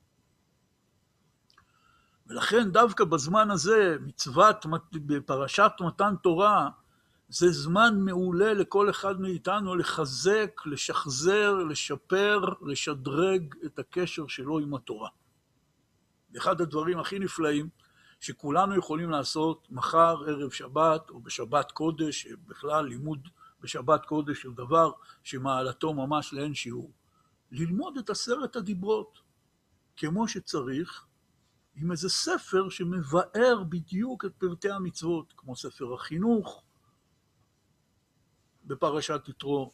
[2.27, 6.69] ולכן דווקא בזמן הזה, מצוות, בפרשת מתן תורה,
[7.33, 15.09] זה זמן מעולה לכל אחד מאיתנו לחזק, לשחזר, לשפר, לשדרג את הקשר שלו עם התורה.
[16.37, 17.69] אחד הדברים הכי נפלאים,
[18.19, 23.27] שכולנו יכולים לעשות מחר, ערב שבת, או בשבת קודש, בכלל לימוד
[23.61, 24.91] בשבת קודש הוא דבר
[25.23, 26.91] שמעלתו ממש לאין שיעור.
[27.51, 29.19] ללמוד את עשרת הדיברות
[29.97, 31.05] כמו שצריך,
[31.75, 36.63] עם איזה ספר שמבאר בדיוק את פרטי המצוות, כמו ספר החינוך
[38.65, 39.71] בפרשת יתרו,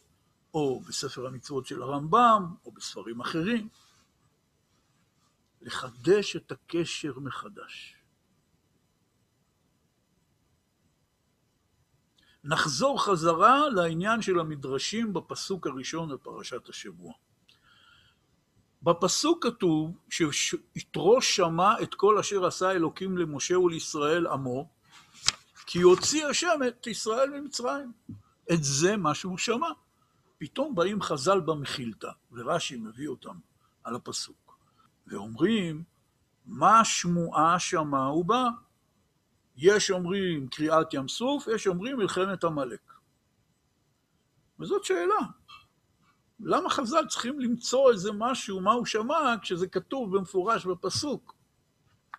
[0.54, 3.68] או בספר המצוות של הרמב"ם, או בספרים אחרים.
[5.60, 7.96] לחדש את הקשר מחדש.
[12.44, 17.12] נחזור חזרה לעניין של המדרשים בפסוק הראשון בפרשת השבוע.
[18.82, 24.68] בפסוק כתוב שיתרו שמע את כל אשר עשה אלוקים למשה ולישראל עמו,
[25.66, 27.92] כי הוציא השם את ישראל ממצרים.
[28.52, 29.68] את זה מה שהוא שמע.
[30.38, 33.38] פתאום באים חז"ל במחילתא, ורש"י מביא אותם
[33.84, 34.58] על הפסוק,
[35.06, 35.84] ואומרים,
[36.46, 38.44] מה שמועה שמע ובא?
[39.56, 42.92] יש אומרים קריעת ים סוף, יש אומרים מלחמת עמלק.
[44.60, 45.20] וזאת שאלה.
[46.40, 51.34] למה חז"ל צריכים למצוא איזה משהו, מה הוא שמע, כשזה כתוב במפורש בפסוק?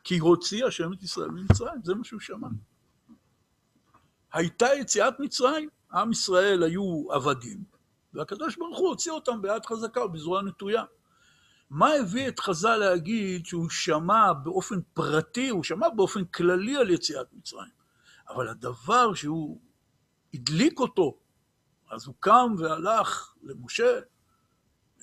[0.03, 2.47] כי הוציא השם את ישראל ממצרים, זה מה שהוא שמע.
[4.33, 7.63] הייתה יציאת מצרים, עם ישראל היו עבדים,
[8.13, 10.83] והקדוש ברוך הוא הוציא אותם ביד חזקה ובזרוע נטויה.
[11.69, 17.33] מה הביא את חז"ל להגיד שהוא שמע באופן פרטי, הוא שמע באופן כללי על יציאת
[17.33, 17.71] מצרים,
[18.29, 19.61] אבל הדבר שהוא
[20.33, 21.17] הדליק אותו,
[21.91, 23.99] אז הוא קם והלך למשה,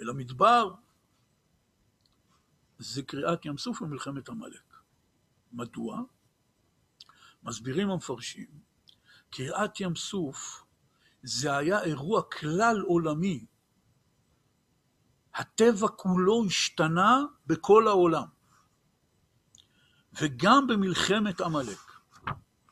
[0.00, 0.74] אל המדבר,
[2.78, 4.74] זה קריאת ים סוף ומלחמת עמלק.
[5.52, 6.02] מדוע?
[7.42, 8.48] מסבירים המפרשים,
[9.30, 10.64] קריאת ים סוף
[11.22, 13.44] זה היה אירוע כלל עולמי.
[15.34, 18.26] הטבע כולו השתנה בכל העולם.
[20.20, 21.78] וגם במלחמת עמלק.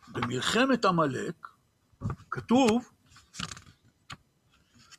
[0.09, 1.49] במלחמת עמלק
[2.31, 2.91] כתוב,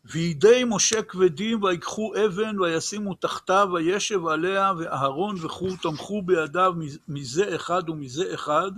[0.05, 6.73] וידי משה כבדים ויקחו אבן וישימו תחתיו וישב עליה ואהרון וכו' תמכו בידיו
[7.07, 8.71] מזה אחד ומזה אחד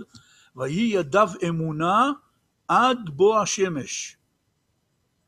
[0.56, 2.10] ויהי ידיו אמונה
[2.68, 4.16] עד בוא השמש.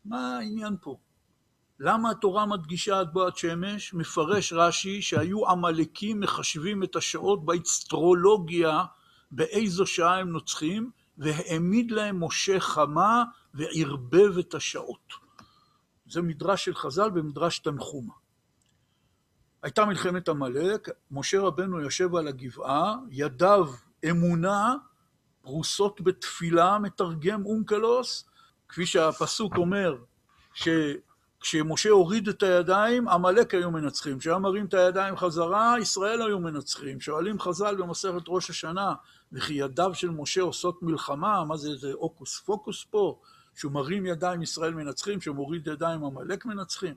[0.05, 0.97] מה העניין פה?
[1.79, 3.95] למה התורה מדגישה עד בועת שמש?
[3.95, 8.85] מפרש רש"י שהיו עמלקים מחשבים את השעות באצטרולוגיה
[9.31, 15.13] באיזו שעה הם נוצחים, והעמיד להם משה חמה וערבב את השעות.
[16.07, 18.15] זה מדרש של חז"ל במדרש תנחומה.
[19.63, 23.67] הייתה מלחמת עמלק, משה רבנו יושב על הגבעה, ידיו
[24.11, 24.75] אמונה,
[25.43, 28.32] פרוסות בתפילה, מתרגם אונקלוס,
[28.73, 29.97] כפי שהפסוק אומר,
[30.55, 34.19] שכשמשה הוריד את הידיים, עמלק היו מנצחים.
[34.19, 37.01] כשהיה מרים את הידיים חזרה, ישראל היו מנצחים.
[37.01, 38.95] שואלים חז"ל במסכת ראש השנה,
[39.33, 43.21] וכי ידיו של משה עושות מלחמה, מה זה, זה הוקוס פוקוס פה?
[43.55, 46.95] שהוא מרים ידיים ישראל מנצחים, שהוא מוריד ידיים עמלק מנצחים?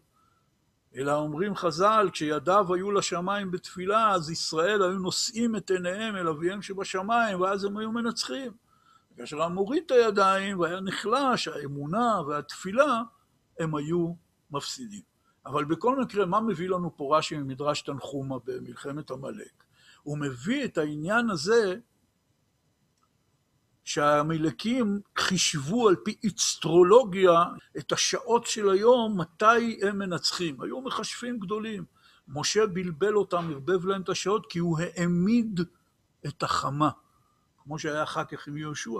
[0.95, 6.61] אלא אומרים חז"ל, כשידיו היו לשמיים בתפילה, אז ישראל היו נושאים את עיניהם אל אביהם
[6.61, 8.64] שבשמיים, ואז הם היו מנצחים.
[9.17, 13.01] כאשר הוא מוריד את הידיים והיה נחלש, האמונה והתפילה,
[13.59, 14.13] הם היו
[14.51, 15.01] מפסידים.
[15.45, 19.63] אבל בכל מקרה, מה מביא לנו פה רש"י ממדרש תנחומה במלחמת עמלק?
[20.03, 21.75] הוא מביא את העניין הזה
[23.83, 27.43] שהעמלקים חישבו על פי אצטרולוגיה
[27.77, 30.61] את השעות של היום, מתי הם מנצחים.
[30.61, 31.85] היו מחשבים גדולים.
[32.27, 35.59] משה בלבל אותם, ערבב להם את השעות, כי הוא העמיד
[36.27, 36.89] את החמה.
[37.65, 38.99] כמו שהיה אחר כך עם יהושע.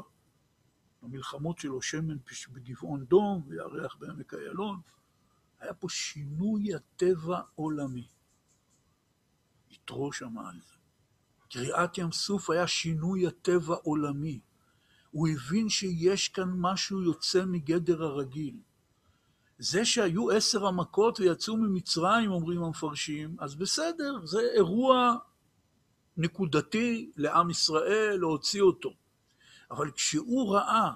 [1.01, 2.17] המלחמות שלו, שמן
[2.51, 4.82] בגבעון דום וירח בעמק איילון.
[5.60, 8.08] היה פה שינוי הטבע עולמי.
[9.71, 10.75] יתרו שמע על זה.
[11.49, 14.39] קריעת ים סוף היה שינוי הטבע עולמי.
[15.12, 18.60] הוא הבין שיש כאן משהו יוצא מגדר הרגיל.
[19.60, 25.15] זה שהיו עשר המכות ויצאו ממצרים, אומרים המפרשים, אז בסדר, זה אירוע
[26.17, 28.89] נקודתי לעם ישראל להוציא אותו.
[29.71, 30.91] אבל כשהוא ראה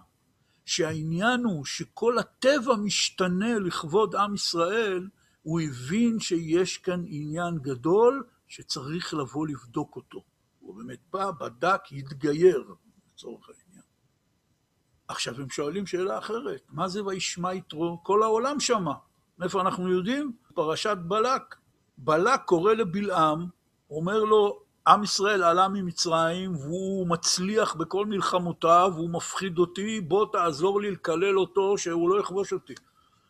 [0.65, 5.07] שהעניין הוא שכל הטבע משתנה לכבוד עם ישראל,
[5.41, 10.23] הוא הבין שיש כאן עניין גדול שצריך לבוא לבדוק אותו.
[10.59, 12.73] הוא באמת בא, בדק, התגייר,
[13.13, 13.83] לצורך העניין.
[15.07, 18.03] עכשיו הם שואלים שאלה אחרת, מה זה וישמע יתרו?
[18.03, 18.93] כל העולם שמע.
[19.39, 20.33] מאיפה אנחנו יודעים?
[20.53, 21.55] פרשת בלק.
[21.97, 23.47] בלק קורא לבלעם,
[23.89, 30.81] אומר לו, עם ישראל עלה ממצרים והוא מצליח בכל מלחמותיו, והוא מפחיד אותי, בוא תעזור
[30.81, 32.73] לי לקלל אותו שהוא לא יכבוש אותי.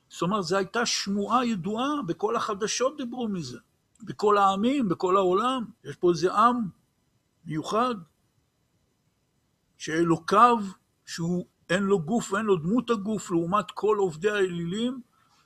[0.10, 3.58] זאת אומרת, זו הייתה שמועה ידועה, בכל החדשות דיברו מזה.
[4.04, 5.66] בכל העמים, בכל העולם.
[5.84, 6.56] יש פה איזה עם
[7.46, 7.96] מיוחד.
[9.78, 10.58] שאלוקיו,
[11.06, 15.02] שהוא אין לו גוף ואין לו דמות הגוף, לעומת כל עובדי האלילים,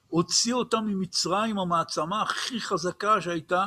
[0.07, 3.65] הוציא אותם ממצרים, המעצמה הכי חזקה שהייתה,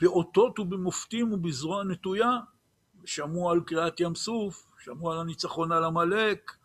[0.00, 2.30] באותות ובמופתים ובזרוע נטויה,
[3.04, 6.56] שמעו על קריעת ים סוף, שמעו על הניצחון על עמלק.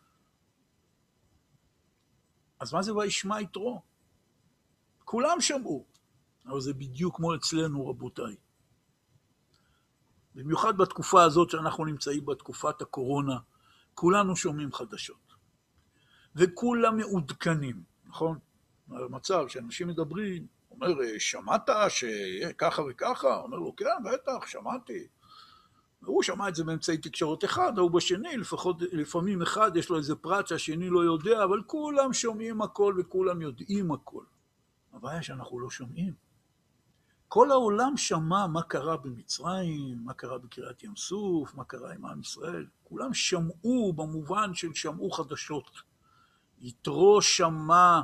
[2.60, 3.82] אז מה זה וישמע יתרו?
[5.06, 5.86] כולם שמעו,
[6.46, 8.36] אבל זה בדיוק כמו אצלנו, רבותיי.
[10.36, 13.38] במיוחד בתקופה הזאת שאנחנו נמצאים בתקופת הקורונה,
[13.94, 15.34] כולנו שומעים חדשות.
[16.36, 18.40] וכולם מעודכנים, נכון?
[18.90, 20.48] המצב שאנשים מדברים,
[20.82, 23.42] אומר, שמעת שככה וככה?
[23.42, 25.08] אומר לו, כן, בטח, שמעתי.
[26.02, 30.16] והוא שמע את זה באמצעי תקשורת אחד, ההוא בשני, לפחות, לפעמים אחד יש לו איזה
[30.16, 34.24] פרט שהשני לא יודע, אבל כולם שומעים הכל וכולם יודעים הכל.
[34.94, 36.14] הבעיה שאנחנו לא שומעים.
[37.28, 42.22] כל העולם שמע מה קרה במצרים, מה קרה בקריעת ים סוף, מה קרה עם עם
[42.22, 42.66] ישראל.
[42.84, 45.72] כולם שמעו במובן של שמעו חדשות.
[46.60, 48.02] יתרו שמע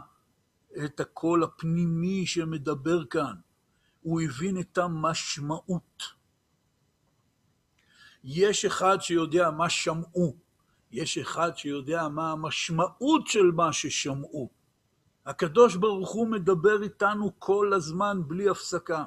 [0.85, 3.35] את הקול הפנימי שמדבר כאן.
[4.01, 6.03] הוא הבין את המשמעות.
[8.23, 10.35] יש אחד שיודע מה שמעו,
[10.91, 14.49] יש אחד שיודע מה המשמעות של מה ששמעו.
[15.25, 19.03] הקדוש ברוך הוא מדבר איתנו כל הזמן בלי הפסקה.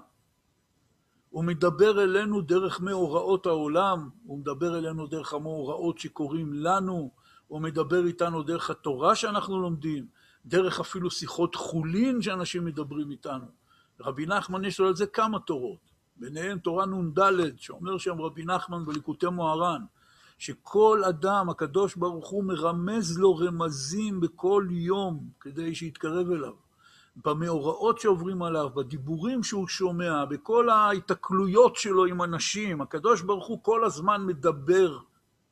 [1.30, 7.10] הוא מדבר אלינו דרך מאורעות העולם, הוא מדבר אלינו דרך המאורעות שקורים לנו,
[7.46, 10.06] הוא מדבר איתנו דרך התורה שאנחנו לומדים,
[10.46, 13.46] דרך אפילו שיחות חולין שאנשים מדברים איתנו.
[14.00, 17.18] רבי נחמן יש לו על זה כמה תורות, ביניהם תורה נ"ד,
[17.56, 19.84] שאומר שם רבי נחמן בליקוטי מוהר"ן,
[20.38, 26.54] שכל אדם, הקדוש ברוך הוא מרמז לו רמזים בכל יום כדי שיתקרב אליו.
[27.24, 33.84] במאורעות שעוברים עליו, בדיבורים שהוא שומע, בכל ההיתקלויות שלו עם אנשים, הקדוש ברוך הוא כל
[33.84, 34.98] הזמן מדבר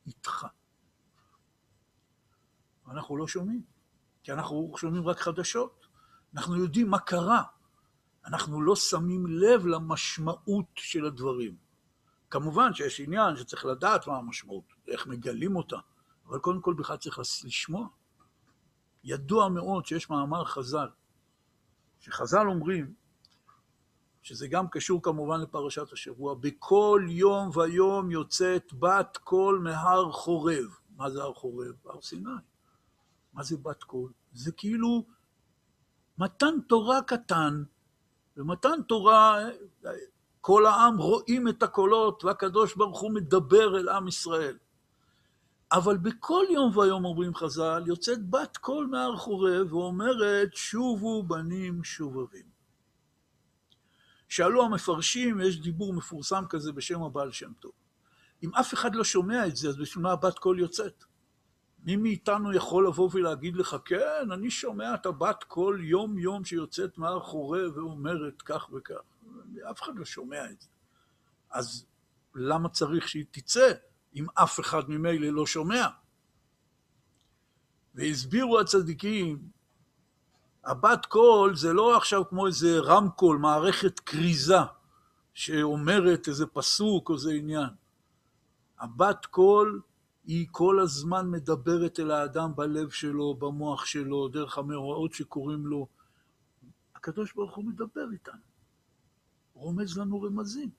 [0.07, 0.47] איתך.
[2.91, 3.61] אנחנו לא שומעים,
[4.27, 5.87] כי אנחנו שומעים רק חדשות.
[6.35, 7.43] אנחנו יודעים מה קרה,
[8.25, 11.55] אנחנו לא שמים לב למשמעות של הדברים.
[12.29, 15.77] כמובן שיש עניין שצריך לדעת מה המשמעות, איך מגלים אותה,
[16.27, 17.87] אבל קודם כל בכלל צריך לשמוע.
[19.03, 20.87] ידוע מאוד שיש מאמר חז"ל,
[21.99, 22.93] שחז"ל אומרים,
[24.21, 30.77] שזה גם קשור כמובן לפרשת השבוע, בכל יום ויום יוצאת בת קול מהר חורב.
[30.95, 31.73] מה זה הר חורב?
[31.85, 32.29] הר סיני.
[33.37, 34.11] מה זה בת קול?
[34.33, 35.05] זה כאילו
[36.17, 37.63] מתן תורה קטן,
[38.37, 39.39] ומתן תורה,
[40.41, 44.57] כל העם רואים את הקולות, והקדוש ברוך הוא מדבר אל עם ישראל.
[45.71, 52.45] אבל בכל יום ויום אומרים חז"ל, יוצאת בת קול מהר חורב ואומרת, שובו בנים שובבים.
[54.29, 57.71] שאלו המפרשים, יש דיבור מפורסם כזה בשם הבעל שם טוב.
[58.43, 61.03] אם אף אחד לא שומע את זה, אז בשביל מה הבת קול יוצאת?
[61.83, 67.19] מי מאיתנו יכול לבוא ולהגיד לך, כן, אני שומע את הבת קול יום-יום שיוצאת מהר
[67.19, 69.01] חורב ואומרת כך וכך.
[69.71, 70.67] אף אחד לא שומע את זה.
[71.51, 71.85] אז
[72.35, 73.71] למה צריך שהיא תצא?
[74.15, 75.87] אם אף אחד ממילא לא שומע.
[77.95, 79.49] והסבירו הצדיקים,
[80.65, 84.57] הבת קול זה לא עכשיו כמו איזה רמקול, מערכת כריזה,
[85.33, 87.69] שאומרת איזה פסוק או איזה עניין.
[88.79, 89.81] הבת קול
[90.27, 95.87] היא כל הזמן מדברת אל האדם בלב שלו, במוח שלו, דרך המאורעות שקוראים לו.
[96.95, 98.41] הקדוש ברוך הוא מדבר איתנו,
[99.53, 100.69] רומז לנו רמזים.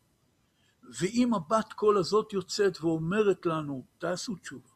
[1.00, 4.68] ואם הבת קול הזאת יוצאת ואומרת לנו, תעשו תשובה,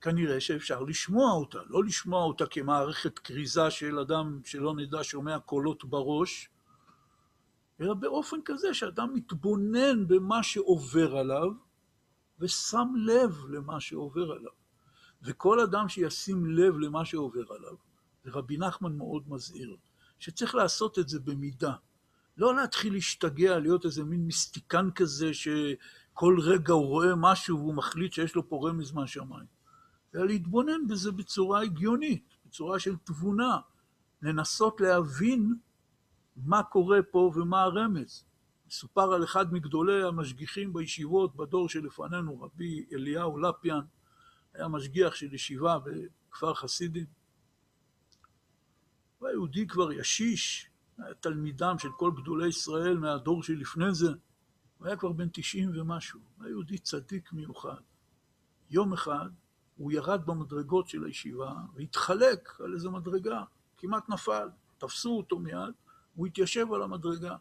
[0.00, 5.84] כנראה שאפשר לשמוע אותה, לא לשמוע אותה כמערכת כריזה של אדם שלא נדע שומע קולות
[5.84, 6.48] בראש,
[7.80, 11.69] אלא באופן כזה שאדם מתבונן במה שעובר עליו
[12.40, 14.52] ושם לב למה שעובר עליו.
[15.22, 17.74] וכל אדם שישים לב למה שעובר עליו,
[18.24, 19.76] ורבי נחמן מאוד מזהיר,
[20.18, 21.74] שצריך לעשות את זה במידה.
[22.36, 28.12] לא להתחיל להשתגע, להיות איזה מין מיסטיקן כזה, שכל רגע הוא רואה משהו והוא מחליט
[28.12, 29.46] שיש לו פה רמז מהשמיים.
[30.14, 33.58] אלא להתבונן בזה בצורה הגיונית, בצורה של תבונה,
[34.22, 35.54] לנסות להבין
[36.36, 38.24] מה קורה פה ומה הרמז.
[38.70, 43.80] מסופר על אחד מגדולי המשגיחים בישיבות בדור שלפנינו, רבי אליהו לפיאן,
[44.54, 47.06] היה משגיח של ישיבה בכפר חסידים.
[49.18, 54.10] הוא היה יהודי כבר ישיש, היה תלמידם של כל גדולי ישראל מהדור שלפני זה,
[54.78, 57.80] הוא היה כבר בן תשעים ומשהו, הוא היה יהודי צדיק מיוחד.
[58.70, 59.28] יום אחד
[59.76, 63.42] הוא ירד במדרגות של הישיבה והתחלק על איזו מדרגה,
[63.76, 64.48] כמעט נפל,
[64.78, 65.74] תפסו אותו מיד,
[66.14, 67.36] הוא התיישב על המדרגה.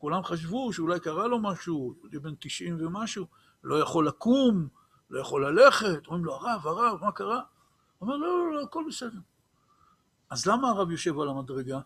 [0.00, 3.26] כולם חשבו שאולי קרה לו משהו, יהודי בן תשעים ומשהו,
[3.64, 4.68] לא יכול לקום,
[5.10, 7.42] לא יכול ללכת, אומרים לו, הרב, הרב, מה קרה?
[7.98, 9.18] הוא אומר, לא, לא, לא, הכל בסדר.
[10.30, 11.80] אז למה הרב יושב על המדרגה?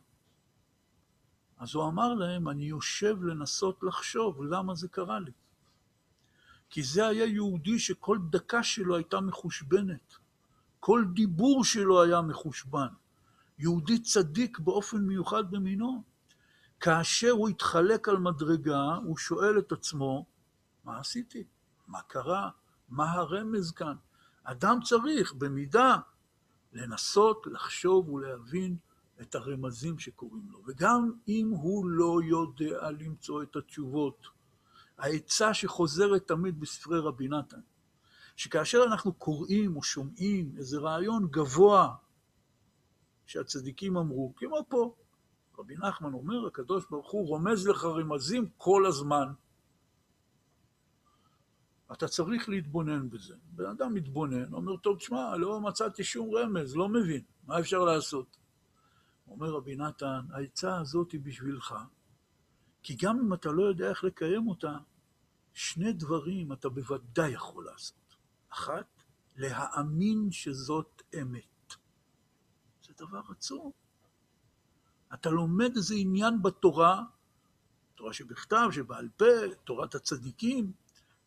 [1.59, 5.33] אז הוא אמר להם, אני יושב לנסות לחשוב למה זה קרה לי.
[6.71, 10.15] כי זה היה יהודי שכל דקה שלו הייתה מחושבנת.
[10.81, 12.89] כל דיבור שלו היה מחושבן.
[13.59, 16.14] יהודי צדיק באופן מיוחד במינו.
[16.85, 20.27] כאשר הוא התחלק על מדרגה, הוא שואל את עצמו,
[20.85, 21.45] מה עשיתי?
[21.87, 22.51] מה קרה?
[22.89, 23.97] מה הרמז כאן?
[24.43, 25.97] אדם צריך במידה
[26.73, 28.77] לנסות לחשוב ולהבין
[29.21, 30.63] את הרמזים שקורים לו.
[30.67, 34.27] וגם אם הוא לא יודע למצוא את התשובות,
[34.99, 37.61] העצה שחוזרת תמיד בספרי רבי נתן,
[38.37, 41.95] שכאשר אנחנו קוראים או שומעים איזה רעיון גבוה
[43.27, 44.95] שהצדיקים אמרו, כמו פה,
[45.59, 49.33] רבי נחמן אומר, הקדוש ברוך הוא רומז לך רמזים כל הזמן.
[51.93, 53.35] אתה צריך להתבונן בזה.
[53.43, 58.37] בן אדם מתבונן, אומר, טוב, תשמע, לא מצאתי שום רמז, לא מבין, מה אפשר לעשות?
[59.29, 61.75] אומר רבי נתן, העצה הזאת היא בשבילך,
[62.83, 64.77] כי גם אם אתה לא יודע איך לקיים אותה,
[65.53, 68.17] שני דברים אתה בוודאי יכול לעשות.
[68.49, 69.05] אחת,
[69.37, 71.75] להאמין שזאת אמת.
[72.83, 73.84] זה דבר עצום.
[75.15, 77.03] אתה לומד איזה עניין בתורה,
[77.95, 79.25] תורה שבכתב, שבעל פה,
[79.65, 80.73] תורת הצדיקים,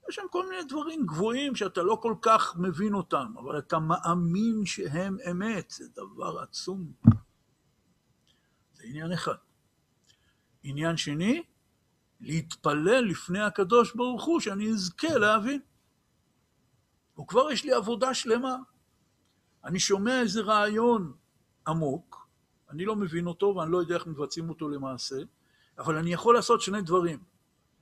[0.09, 4.65] יש שם כל מיני דברים גבוהים שאתה לא כל כך מבין אותם, אבל אתה מאמין
[4.65, 6.91] שהם אמת, זה דבר עצום.
[8.73, 9.35] זה עניין אחד.
[10.63, 11.43] עניין שני,
[12.21, 15.61] להתפלל לפני הקדוש ברוך הוא שאני אזכה להבין.
[17.19, 18.55] וכבר יש לי עבודה שלמה.
[19.63, 21.13] אני שומע איזה רעיון
[21.67, 22.26] עמוק,
[22.69, 25.15] אני לא מבין אותו ואני לא יודע איך מבצעים אותו למעשה,
[25.77, 27.19] אבל אני יכול לעשות שני דברים.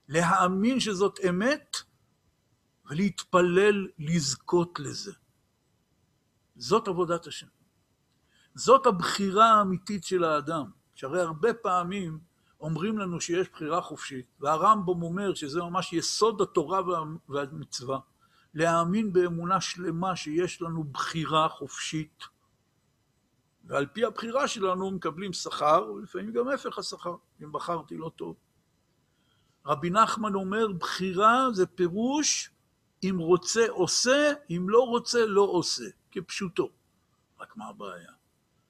[0.08, 1.78] להאמין שזאת אמת
[2.86, 5.14] ולהתפלל לזכות לזה.
[6.56, 7.48] זאת עבודת השם.
[8.56, 10.66] זאת הבחירה האמיתית של האדם,
[10.96, 12.20] שהרי הרבה פעמים
[12.60, 16.82] אומרים לנו שיש בחירה חופשית, והרמב"ם אומר שזה ממש יסוד התורה
[17.30, 18.00] והמצווה,
[18.54, 22.24] להאמין באמונה שלמה שיש לנו בחירה חופשית,
[23.66, 28.36] ועל פי הבחירה שלנו מקבלים שכר, ולפעמים גם הפך השכר, אם בחרתי לא טוב.
[29.66, 32.52] רבי נחמן אומר, בחירה זה פירוש
[33.04, 36.70] אם רוצה עושה, אם לא רוצה לא עושה, כפשוטו.
[37.40, 38.12] רק מה הבעיה?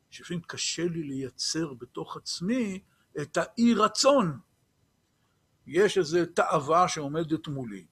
[0.10, 2.80] שלפעמים קשה לי לייצר בתוך עצמי
[3.22, 4.40] את האי רצון.
[5.68, 7.86] יש איזו תאווה שעומדת מולי,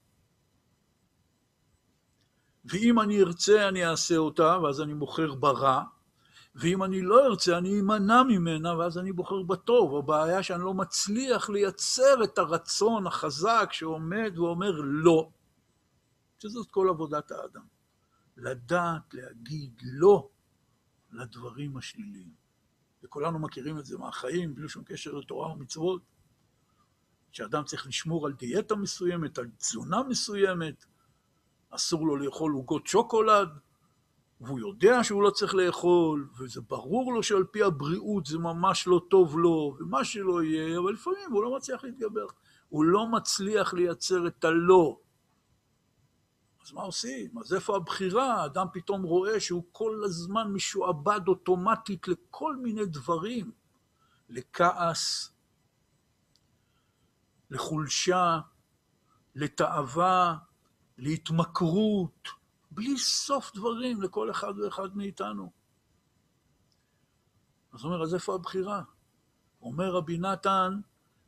[2.64, 5.82] ואם אני ארצה אני אעשה אותה, ואז אני בוחר ברע,
[6.54, 9.96] ואם אני לא ארצה אני אמנע ממנה, ואז אני בוחר בטוב.
[9.96, 15.30] הבעיה שאני לא מצליח לייצר את הרצון החזק שעומד ואומר לא,
[16.38, 17.66] שזאת כל עבודת האדם.
[18.36, 20.28] לדעת להגיד לא
[21.12, 22.34] לדברים השליליים.
[23.02, 26.02] וכולנו מכירים את זה מהחיים, בלי שום קשר לתורה ומצוות,
[27.32, 30.84] שאדם צריך לשמור על דיאטה מסוימת, על תזונה מסוימת,
[31.70, 33.48] אסור לו לאכול עוגות שוקולד,
[34.46, 39.00] והוא יודע שהוא לא צריך לאכול, וזה ברור לו שעל פי הבריאות זה ממש לא
[39.10, 42.26] טוב לו, ומה שלא יהיה, אבל לפעמים הוא לא מצליח להתגבר.
[42.68, 44.98] הוא לא מצליח לייצר את הלא.
[46.64, 47.38] אז מה עושים?
[47.38, 48.34] אז איפה הבחירה?
[48.42, 53.52] האדם פתאום רואה שהוא כל הזמן משועבד אוטומטית לכל מיני דברים,
[54.28, 55.32] לכעס,
[57.50, 58.40] לחולשה,
[59.34, 60.36] לתאווה,
[60.98, 62.28] להתמכרות,
[62.74, 65.52] בלי סוף דברים לכל אחד ואחד מאיתנו.
[67.72, 68.82] אז אומר, אז איפה הבחירה?
[69.62, 70.80] אומר רבי נתן,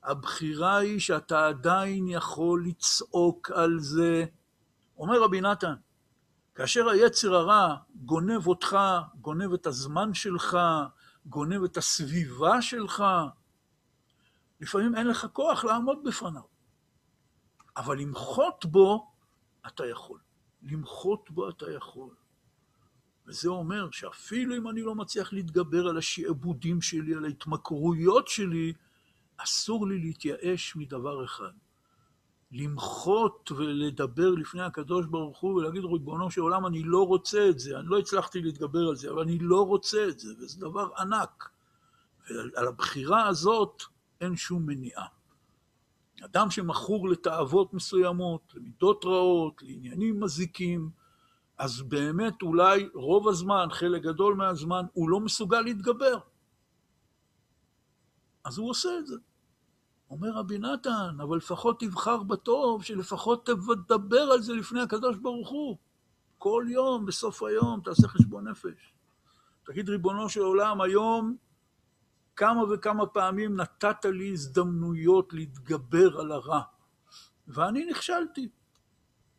[0.02, 4.24] הבחירה היא שאתה עדיין יכול לצעוק על זה
[4.98, 5.74] אומר רבי נתן,
[6.54, 8.76] כאשר היצר הרע גונב אותך,
[9.20, 10.58] גונב את הזמן שלך,
[11.26, 13.04] גונב את הסביבה שלך,
[14.60, 16.42] לפעמים אין לך כוח לעמוד בפניו.
[17.76, 19.12] אבל למחות בו,
[19.66, 20.25] אתה יכול.
[20.70, 22.14] למחות בו אתה יכול.
[23.26, 28.72] וזה אומר שאפילו אם אני לא מצליח להתגבר על השעבודים שלי, על ההתמכרויות שלי,
[29.36, 31.52] אסור לי להתייאש מדבר אחד.
[32.52, 37.78] למחות ולדבר לפני הקדוש ברוך הוא ולהגיד, ריבונו של עולם, אני לא רוצה את זה,
[37.78, 41.48] אני לא הצלחתי להתגבר על זה, אבל אני לא רוצה את זה, וזה דבר ענק.
[42.30, 43.82] ועל הבחירה הזאת
[44.20, 45.06] אין שום מניעה.
[46.26, 50.90] אדם שמכור לתאוות מסוימות, למידות רעות, לעניינים מזיקים,
[51.58, 56.18] אז באמת אולי רוב הזמן, חלק גדול מהזמן, הוא לא מסוגל להתגבר.
[58.44, 59.16] אז הוא עושה את זה.
[60.10, 63.46] אומר רבי נתן, אבל לפחות תבחר בטוב, שלפחות
[63.86, 65.76] תדבר על זה לפני הקדוש ברוך הוא.
[66.38, 68.94] כל יום, בסוף היום, תעשה חשבון נפש.
[69.66, 71.36] תגיד, ריבונו של עולם, היום
[72.36, 76.60] כמה וכמה פעמים נתת לי הזדמנויות להתגבר על הרע,
[77.48, 78.48] ואני נכשלתי.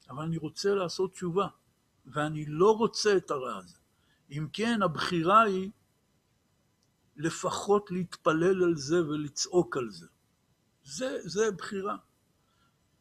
[0.09, 1.47] אבל אני רוצה לעשות תשובה,
[2.05, 3.77] ואני לא רוצה את הרע הזה.
[4.31, 5.71] אם כן, הבחירה היא
[7.15, 10.07] לפחות להתפלל על זה ולצעוק על זה.
[10.83, 11.95] זה, זה בחירה.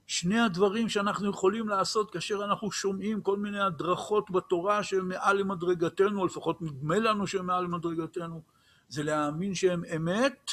[0.06, 6.20] שני הדברים שאנחנו יכולים לעשות כאשר אנחנו שומעים כל מיני הדרכות בתורה שהן מעל למדרגתנו,
[6.20, 8.42] או לפחות נדמה לנו שהן מעל למדרגתנו,
[8.88, 10.50] זה להאמין שהן אמת,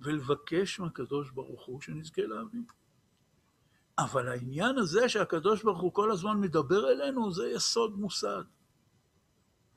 [0.00, 2.64] ולבקש מהקדוש ברוך הוא שנזכה להבין.
[3.98, 8.44] אבל העניין הזה שהקדוש ברוך הוא כל הזמן מדבר אלינו, זה יסוד מוסד.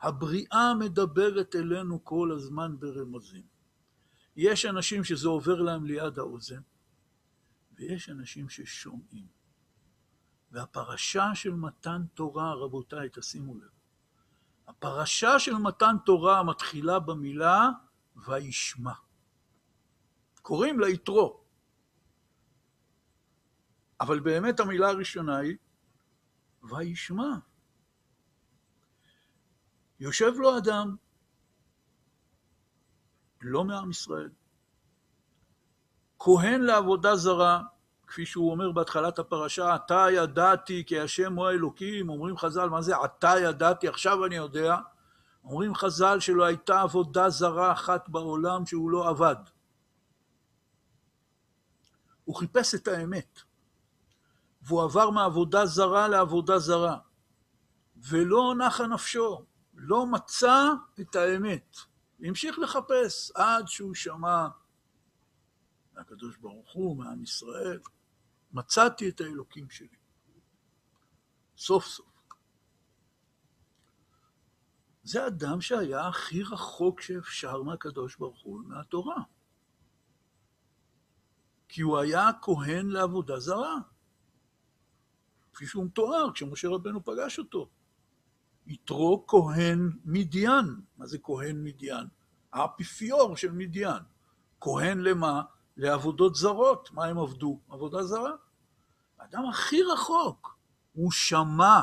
[0.02, 3.48] הבריאה מדברת אלינו כל הזמן ברמזים.
[4.36, 6.62] יש אנשים שזה עובר להם ליד האוזן,
[7.76, 9.28] ויש אנשים ששומעים.
[10.52, 13.70] והפרשה של מתן תורה, רבותיי, תשימו לב,
[14.70, 17.70] הפרשה של מתן תורה מתחילה במילה
[18.16, 18.94] וישמע.
[20.42, 21.44] קוראים לה יתרו.
[24.02, 25.58] אבל באמת המילה הראשונה היא
[26.64, 27.36] וישמע.
[30.00, 30.96] יושב לו אדם,
[33.42, 34.30] לא מעם ישראל,
[36.20, 37.64] כהן לעבודה זרה,
[38.10, 42.98] כפי שהוא אומר בהתחלת הפרשה, עתה ידעתי כי השם הוא האלוקים, אומרים חז"ל, מה זה
[42.98, 44.78] עתה ידעתי, עכשיו אני יודע,
[45.44, 49.36] אומרים חז"ל שלא הייתה עבודה זרה אחת בעולם שהוא לא עבד.
[52.26, 53.40] הוא חיפש את האמת,
[54.62, 56.98] והוא עבר מעבודה זרה לעבודה זרה,
[57.98, 61.78] ולא נחה נפשו, לא מצא את האמת.
[62.24, 64.48] המשיך לחפש עד שהוא שמע
[65.94, 67.80] מהקדוש ברוך הוא, מעם ישראל,
[68.52, 69.98] מצאתי את האלוקים שלי.
[71.58, 72.10] סוף סוף.
[75.04, 79.22] זה אדם שהיה הכי רחוק שאפשר מהקדוש ברוך הוא ומהתורה.
[81.68, 83.76] כי הוא היה כהן לעבודה זרה.
[85.54, 87.70] כפי שהוא מתואר כשמשה רבנו פגש אותו.
[88.68, 90.66] יתרו כהן מדיין.
[90.98, 92.08] מה זה כהן מדיין?
[92.54, 94.04] האפיפיור של מדיין.
[94.62, 95.44] כהן למה?
[95.80, 96.90] לעבודות זרות.
[96.94, 97.60] מה הם עבדו?
[97.70, 98.32] עבודה זרה.
[99.20, 100.58] האדם הכי רחוק,
[100.94, 101.82] הוא שמע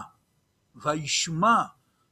[0.74, 1.62] וישמע.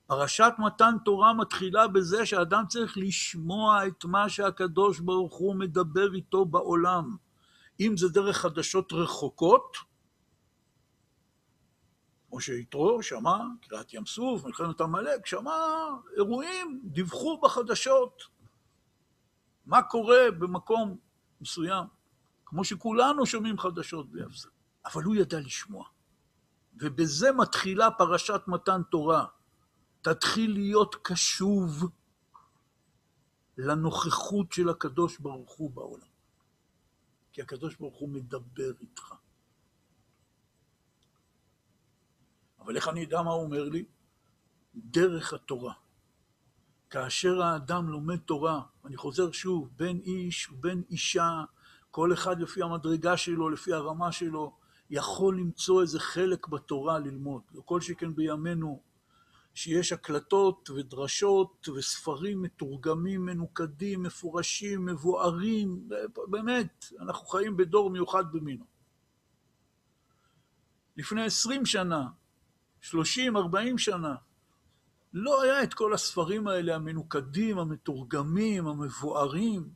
[0.07, 6.45] פרשת מתן תורה מתחילה בזה שאדם צריך לשמוע את מה שהקדוש ברוך הוא מדבר איתו
[6.45, 7.17] בעולם.
[7.81, 9.77] אם זה דרך חדשות רחוקות,
[12.29, 15.53] כמו שיתרו שמע, קריעת ים סוף, מלחמת עמלק, שמע
[16.17, 18.23] אירועים, דיווחו בחדשות
[19.67, 20.97] מה קורה במקום
[21.41, 21.87] מסוים,
[22.47, 24.49] כמו שכולנו שומעים חדשות בלי הפסק.
[24.85, 25.89] אבל הוא ידע לשמוע.
[26.75, 29.27] ובזה מתחילה פרשת מתן תורה.
[30.03, 31.85] תתחיל להיות קשוב
[33.59, 36.07] לנוכחות של הקדוש ברוך הוא בעולם.
[37.33, 39.15] כי הקדוש ברוך הוא מדבר איתך.
[42.59, 43.85] אבל איך אני אדע מה הוא אומר לי?
[44.75, 45.75] דרך התורה.
[46.95, 51.45] כאשר האדם לומד תורה, אני חוזר שוב, בין איש ובין אישה,
[51.91, 54.57] כל אחד לפי המדרגה שלו, לפי הרמה שלו,
[54.91, 57.43] יכול למצוא איזה חלק בתורה ללמוד.
[57.55, 58.83] וכל שכן בימינו,
[59.55, 65.89] שיש הקלטות ודרשות וספרים מתורגמים, מנוקדים, מפורשים, מבוארים,
[66.27, 68.65] באמת, אנחנו חיים בדור מיוחד במינו.
[70.97, 72.07] לפני עשרים שנה,
[72.81, 74.15] שלושים, ארבעים שנה,
[75.15, 79.69] לא היה את כל הספרים האלה המנוקדים, המתורגמים, המבוארים.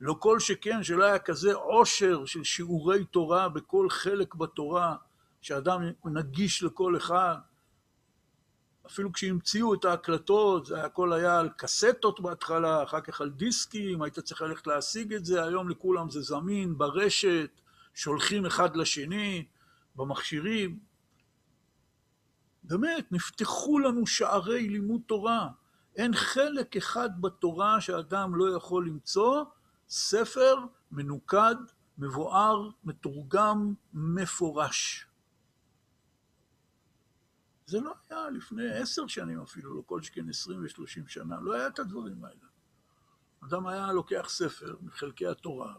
[0.00, 4.96] לא כל שכן שלא היה כזה עושר של שיעורי תורה בכל חלק בתורה,
[5.40, 7.36] שאדם נגיש לכל אחד.
[8.86, 14.42] אפילו כשהמציאו את ההקלטות, הכל היה על קסטות בהתחלה, אחר כך על דיסקים, היית צריך
[14.42, 17.50] ללכת להשיג את זה, היום לכולם זה זמין, ברשת,
[17.94, 19.44] שולחים אחד לשני,
[19.96, 20.87] במכשירים.
[22.68, 25.48] באמת, נפתחו לנו שערי לימוד תורה.
[25.96, 29.44] אין חלק אחד בתורה שאדם לא יכול למצוא
[29.88, 30.54] ספר
[30.90, 31.54] מנוקד,
[31.98, 35.06] מבואר, מתורגם, מפורש.
[37.66, 41.66] זה לא היה לפני עשר שנים אפילו, לא כל שכן עשרים ושלושים שנה, לא היה
[41.66, 42.46] את הדברים האלה.
[43.44, 45.74] אדם היה לוקח ספר מחלקי התורה,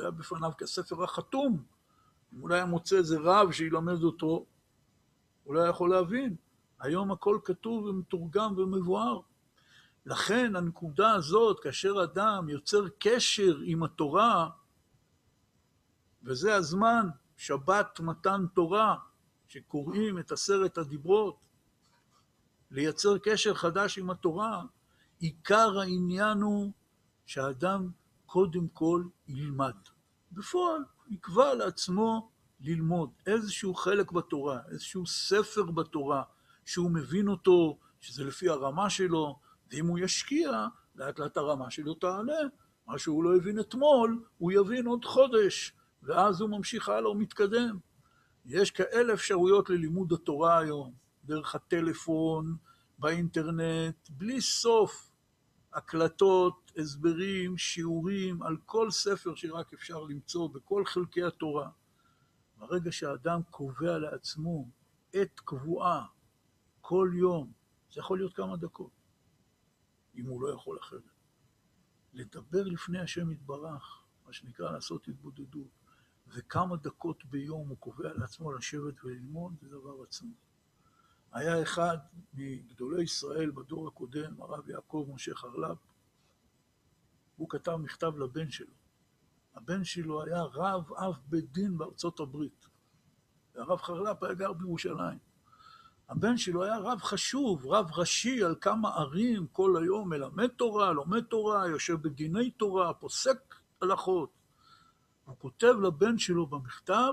[0.00, 1.64] היה בפניו כספר החתום.
[2.34, 4.46] אם אולי היה מוצא איזה רב שילמד אותו,
[5.44, 6.36] הוא לא יכול להבין.
[6.80, 9.20] היום הכל כתוב ומתורגם ומבואר.
[10.06, 14.50] לכן הנקודה הזאת, כאשר אדם יוצר קשר עם התורה,
[16.22, 18.96] וזה הזמן, שבת מתן תורה,
[19.46, 21.36] שקוראים את עשרת הדיברות,
[22.70, 24.62] לייצר קשר חדש עם התורה,
[25.18, 26.72] עיקר העניין הוא
[27.26, 27.90] שהאדם
[28.26, 29.76] קודם כל ילמד.
[30.32, 32.30] בפועל, יקבע לעצמו
[32.64, 36.22] ללמוד איזשהו חלק בתורה, איזשהו ספר בתורה,
[36.64, 39.38] שהוא מבין אותו, שזה לפי הרמה שלו,
[39.70, 42.38] ואם הוא ישקיע, לאט לאט הרמה שלו תעלה.
[42.86, 47.78] מה שהוא לא הבין אתמול, הוא יבין עוד חודש, ואז הוא ממשיך הלאה ומתקדם.
[48.46, 50.92] יש כאלה אפשרויות ללימוד התורה היום,
[51.24, 52.56] דרך הטלפון,
[52.98, 55.10] באינטרנט, בלי סוף.
[55.74, 61.68] הקלטות, הסברים, שיעורים, על כל ספר שרק אפשר למצוא, בכל חלקי התורה.
[62.68, 64.68] ברגע שהאדם קובע לעצמו
[65.12, 66.06] עת קבועה,
[66.80, 67.52] כל יום,
[67.92, 68.90] זה יכול להיות כמה דקות,
[70.14, 71.02] אם הוא לא יכול אחרת.
[72.12, 75.68] לדבר לפני השם יתברך, מה שנקרא לעשות התבודדות,
[76.28, 80.34] וכמה דקות ביום הוא קובע לעצמו לשבת וללמוד, זה דבר עצמי.
[81.32, 81.98] היה אחד
[82.34, 85.78] מגדולי ישראל בדור הקודם, הרב יעקב משה חרל"פ,
[87.36, 88.83] הוא כתב מכתב לבן שלו.
[89.54, 92.68] הבן שלו היה רב אב בית דין בארצות הברית.
[93.54, 95.18] והרב חרל"פ היה גר בירושלים.
[96.08, 101.24] הבן שלו היה רב חשוב, רב ראשי על כמה ערים כל היום, מלמד תורה, לומד
[101.24, 104.30] תורה, יושב בדיני תורה, פוסק הלכות.
[105.24, 107.12] הוא כותב לבן שלו במכתב,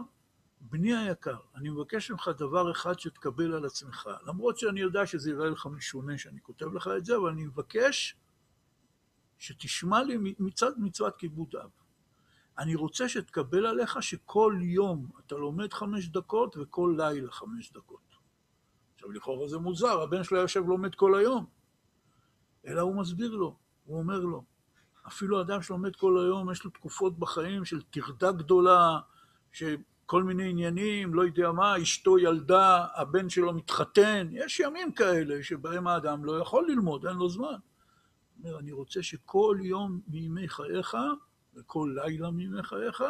[0.62, 5.50] בני היקר, אני מבקש ממך דבר אחד שתקבל על עצמך, למרות שאני יודע שזה יראה
[5.50, 8.16] לך משונה שאני כותב לך את זה, אבל אני מבקש
[9.38, 11.81] שתשמע לי מצד מצוות כיבוד אב.
[12.62, 18.16] אני רוצה שתקבל עליך שכל יום אתה לומד חמש דקות וכל לילה חמש דקות.
[18.94, 21.46] עכשיו, לכאורה זה מוזר, הבן שלו יושב לומד כל היום.
[22.68, 23.56] אלא הוא מסביר לו,
[23.86, 24.44] הוא אומר לו,
[25.08, 29.00] אפילו אדם שלומד כל היום, יש לו תקופות בחיים של טרדה גדולה,
[29.52, 35.88] שכל מיני עניינים, לא יודע מה, אשתו ילדה, הבן שלו מתחתן, יש ימים כאלה שבהם
[35.88, 37.48] האדם לא יכול ללמוד, אין לו זמן.
[37.48, 37.58] הוא
[38.50, 40.98] אומר, אני רוצה שכל יום מימי חייך,
[41.56, 43.04] וכל לילה מימי חייך,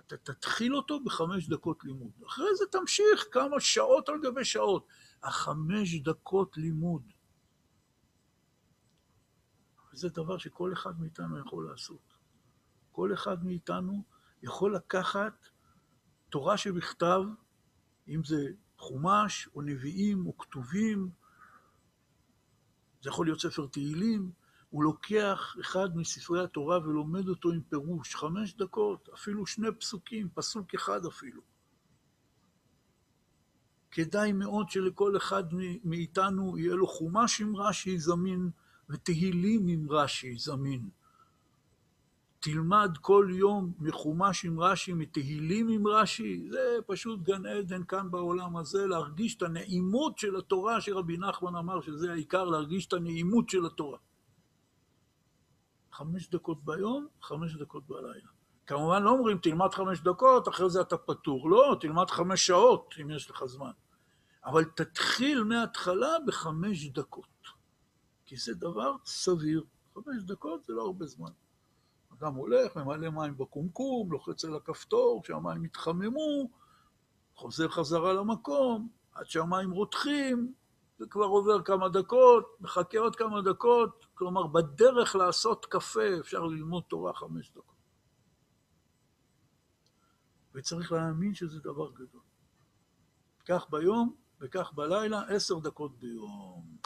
[0.00, 2.12] אתה תתחיל אותו בחמש דקות לימוד.
[2.26, 4.86] אחרי זה תמשיך כמה שעות על גבי שעות.
[5.22, 7.02] החמש דקות לימוד.
[9.92, 12.14] וזה דבר שכל אחד מאיתנו יכול לעשות.
[12.92, 14.02] כל אחד מאיתנו
[14.42, 15.46] יכול לקחת
[16.30, 17.22] תורה שבכתב,
[18.08, 21.10] אם זה חומש או נביאים או כתובים,
[23.02, 24.32] זה יכול להיות ספר תהילים,
[24.74, 30.74] הוא לוקח אחד מספרי התורה ולומד אותו עם פירוש, חמש דקות, אפילו שני פסוקים, פסוק
[30.74, 31.40] אחד אפילו.
[33.90, 35.44] כדאי מאוד שלכל אחד
[35.84, 38.50] מאיתנו יהיה לו חומש עם רש"י זמין
[38.90, 40.88] ותהילים עם רש"י זמין.
[42.40, 48.56] תלמד כל יום מחומש עם רש"י, מתהילים עם רש"י, זה פשוט גן עדן כאן בעולם
[48.56, 53.66] הזה, להרגיש את הנעימות של התורה, שרבי נחמן אמר שזה העיקר, להרגיש את הנעימות של
[53.66, 53.98] התורה.
[55.94, 58.28] חמש דקות ביום, חמש דקות בלילה.
[58.66, 61.50] כמובן לא אומרים תלמד חמש דקות, אחרי זה אתה פטור.
[61.50, 63.70] לא, תלמד חמש שעות, אם יש לך זמן.
[64.44, 67.26] אבל תתחיל מההתחלה בחמש דקות.
[68.26, 69.64] כי זה דבר סביר.
[69.94, 71.30] חמש דקות זה לא הרבה זמן.
[72.18, 76.50] אדם הולך, ממלא מים בקומקום, לוחץ על הכפתור, כשהמים יתחממו,
[77.34, 80.52] חוזר חזרה למקום, עד שהמים רותחים,
[81.04, 86.82] זה כבר עובר כמה דקות, מחכה עוד כמה דקות, כלומר, בדרך לעשות קפה אפשר ללמוד
[86.88, 87.76] תורה חמש דקות.
[90.54, 92.20] וצריך להאמין שזה דבר גדול.
[93.48, 96.76] כך ביום וכך בלילה, עשר דקות ביום.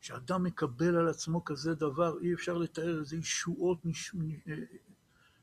[0.00, 4.14] כשאדם מקבל על עצמו כזה דבר, אי אפשר לתאר איזה ישועות נש...
[4.48, 4.54] אה,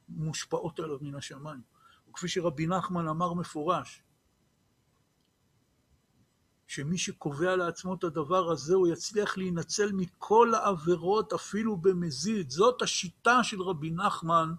[0.10, 1.62] מושפעות עליו מן השמיים.
[2.10, 4.04] וכפי שרבי נחמן אמר מפורש,
[6.68, 12.50] שמי שקובע לעצמו את הדבר הזה, הוא יצליח להינצל מכל העבירות, אפילו במזיד.
[12.50, 14.54] זאת השיטה של רבי נחמן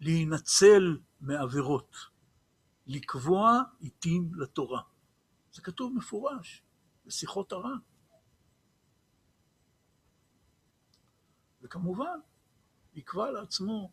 [0.00, 1.96] להינצל מעבירות.
[2.86, 4.82] לקבוע עיתים לתורה.
[5.52, 6.62] זה כתוב מפורש
[7.06, 7.78] בשיחות הר"ן.
[11.62, 12.18] וכמובן,
[12.94, 13.92] יקבע לעצמו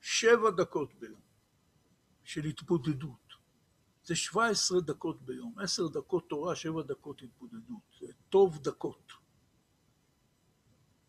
[0.00, 1.20] שבע דקות ביום
[2.24, 3.21] של התבודדות.
[4.04, 7.82] זה 17 דקות ביום, 10 דקות תורה, 7 דקות התבודדות.
[8.00, 9.12] זה טוב דקות.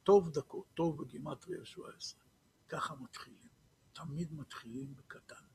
[0.04, 2.22] טוב דקות, טוב בגימטריה 17.
[2.70, 3.48] ככה מתחילים.
[3.94, 5.46] תמיד מתחילים בקטן.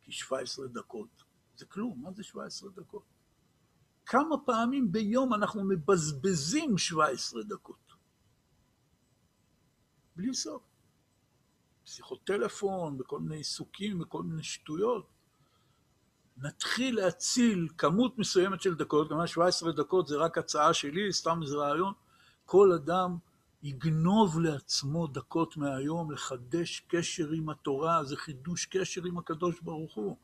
[0.00, 1.24] כי 17 דקות
[1.56, 3.04] זה כלום, מה זה 17 דקות?
[4.06, 7.92] כמה פעמים ביום אנחנו מבזבזים 17 דקות?
[10.16, 10.62] בלי סוף.
[11.84, 15.13] שיחות טלפון, בכל מיני עיסוקים, בכל מיני שטויות.
[16.36, 21.56] נתחיל להציל כמות מסוימת של דקות, כלומר 17 דקות זה רק הצעה שלי, סתם איזה
[21.56, 21.92] רעיון,
[22.44, 23.16] כל אדם
[23.62, 30.16] יגנוב לעצמו דקות מהיום לחדש קשר עם התורה, זה חידוש קשר עם הקדוש ברוך הוא.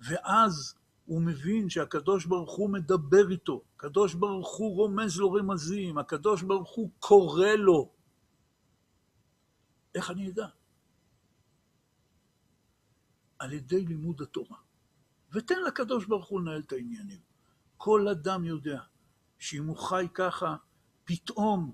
[0.00, 0.74] ואז
[1.06, 6.70] הוא מבין שהקדוש ברוך הוא מדבר איתו, הקדוש ברוך הוא רומז לו רמזים, הקדוש ברוך
[6.70, 7.90] הוא קורא לו.
[9.94, 10.46] איך אני אדע?
[13.38, 14.56] על ידי לימוד התורה.
[15.32, 17.18] ותן לקדוש ברוך הוא לנהל את העניינים.
[17.76, 18.80] כל אדם יודע
[19.38, 20.56] שאם הוא חי ככה,
[21.04, 21.72] פתאום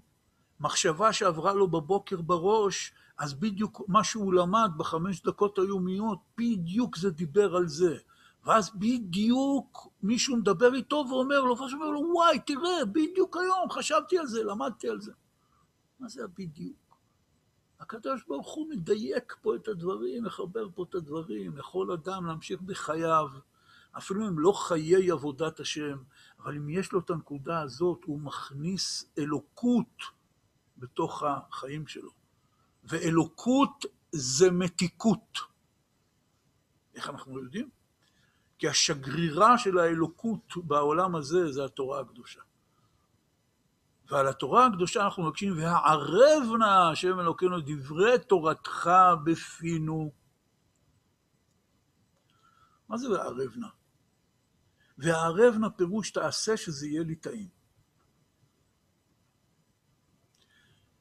[0.60, 7.10] מחשבה שעברה לו בבוקר בראש, אז בדיוק מה שהוא למד בחמש דקות היומיות, בדיוק זה
[7.10, 7.96] דיבר על זה.
[8.44, 13.70] ואז בדיוק מישהו מדבר איתו ואומר לו, ואז הוא אומר לו, וואי, תראה, בדיוק היום
[13.70, 15.12] חשבתי על זה, למדתי על זה.
[16.00, 16.87] מה זה הבדיוק?
[17.80, 23.28] הקדוש ברוך הוא מדייק פה את הדברים, מחבר פה את הדברים, יכול אדם להמשיך בחייו,
[23.98, 25.98] אפילו אם לא חיי עבודת השם,
[26.38, 30.02] אבל אם יש לו את הנקודה הזאת, הוא מכניס אלוקות
[30.78, 32.10] בתוך החיים שלו.
[32.84, 35.38] ואלוקות זה מתיקות.
[36.94, 37.70] איך אנחנו יודעים?
[38.58, 42.40] כי השגרירה של האלוקות בעולם הזה זה התורה הקדושה.
[44.10, 48.90] ועל התורה הקדושה אנחנו מבקשים, והערב נא השם אלוקינו דברי תורתך
[49.24, 50.12] בפינו.
[52.88, 53.68] מה זה והערב נא?
[54.98, 57.48] והערב נא פירוש תעשה שזה יהיה לי טעים.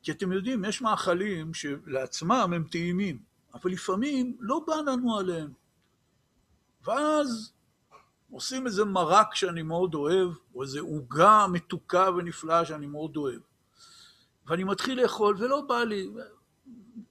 [0.03, 5.53] כי אתם יודעים, יש מאכלים שלעצמם הם טעימים, אבל לפעמים לא בא לנו עליהם.
[6.83, 7.56] ואז
[8.31, 13.41] עושים איזה מרק שאני מאוד אוהב, או איזה עוגה מתוקה ונפלאה שאני מאוד אוהב.
[14.47, 16.09] ואני מתחיל לאכול ולא בא לי,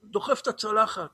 [0.03, 1.11] דוחף את הצלחת.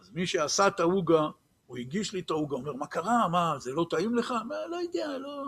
[0.00, 1.28] אז מי שעשה את העוגה,
[1.66, 3.28] הוא הגיש לי את העוגה, אומר, מה קרה?
[3.28, 4.30] מה, זה לא טעים לך?
[4.30, 5.44] מה, לא יודע, לא...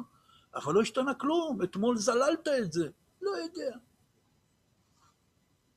[0.55, 2.89] אבל לא השתנה כלום, אתמול זללת את זה.
[3.23, 3.77] לא יודע.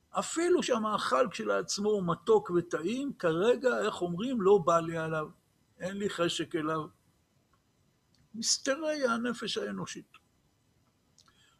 [0.09, 5.27] אפילו שהמאכל כשלעצמו הוא מתוק וטעים, כרגע, איך אומרים, לא בא לי עליו.
[5.79, 6.85] אין לי חשק אליו.
[8.35, 10.11] מסתרי הנפש האנושית.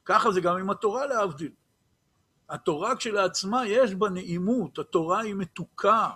[0.05, 1.51] ככה זה גם עם התורה להבדיל.
[2.49, 6.09] התורה כשלעצמה יש בה נעימות, התורה היא מתוקה.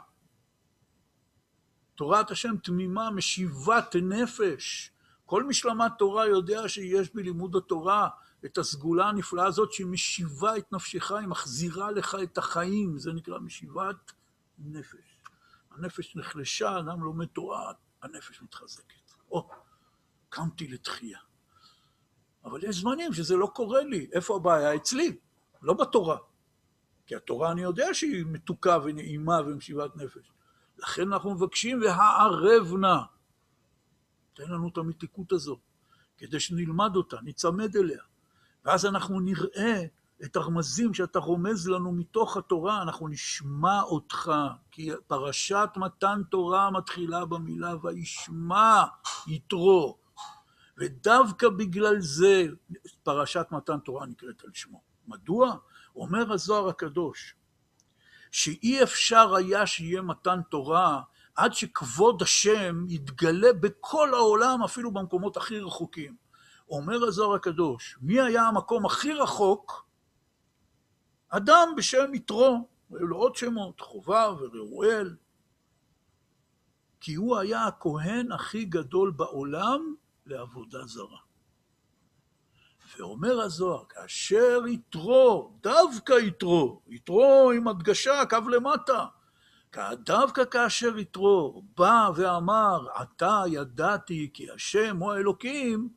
[1.95, 4.91] תורת השם תמימה, משיבת נפש.
[5.25, 8.09] כל מי שלמד תורה יודע שיש בלימוד התורה
[8.45, 13.39] את הסגולה הנפלאה הזאת שהיא משיבה את נפשך, היא מחזירה לך את החיים, זה נקרא
[13.39, 14.11] משיבת
[14.59, 15.21] נפש.
[15.71, 19.11] הנפש נחלשה, אדם לומד תורה, הנפש מתחזקת.
[19.31, 19.49] או,
[20.29, 21.19] קמתי לתחייה.
[22.45, 24.09] אבל יש זמנים שזה לא קורה לי.
[24.13, 24.75] איפה הבעיה?
[24.75, 25.17] אצלי,
[25.61, 26.17] לא בתורה.
[27.05, 30.31] כי התורה אני יודע שהיא מתוקה ונעימה ומשיבת נפש.
[30.77, 32.97] לכן אנחנו מבקשים והערב נא.
[34.33, 35.59] תן לנו את המתיקות הזו,
[36.17, 38.01] כדי שנלמד אותה, ניצמד אליה.
[38.65, 39.83] ואז אנחנו נראה
[40.23, 44.31] את הרמזים שאתה רומז לנו מתוך התורה, אנחנו נשמע אותך,
[44.71, 48.83] כי פרשת מתן תורה מתחילה במילה וישמע
[49.27, 49.97] יתרו.
[50.77, 52.45] ודווקא בגלל זה
[53.03, 54.81] פרשת מתן תורה נקראת על שמו.
[55.07, 55.55] מדוע?
[55.95, 57.35] אומר הזוהר הקדוש,
[58.31, 61.01] שאי אפשר היה שיהיה מתן תורה
[61.35, 66.15] עד שכבוד השם יתגלה בכל העולם, אפילו במקומות הכי רחוקים.
[66.69, 69.87] אומר הזוהר הקדוש, מי היה המקום הכי רחוק?
[71.29, 75.15] אדם בשם יתרו, היו לו עוד שמות, חובב וראואל,
[76.99, 79.95] כי הוא היה הכהן הכי גדול בעולם
[80.27, 81.17] לעבודה זרה.
[82.97, 89.05] ואומר הזוהר, כאשר יתרו, דווקא יתרו, יתרו עם הדגשה, קו למטה,
[89.93, 95.89] דווקא כאשר יתרו בא ואמר, עתה ידעתי כי השם הוא האלוקים,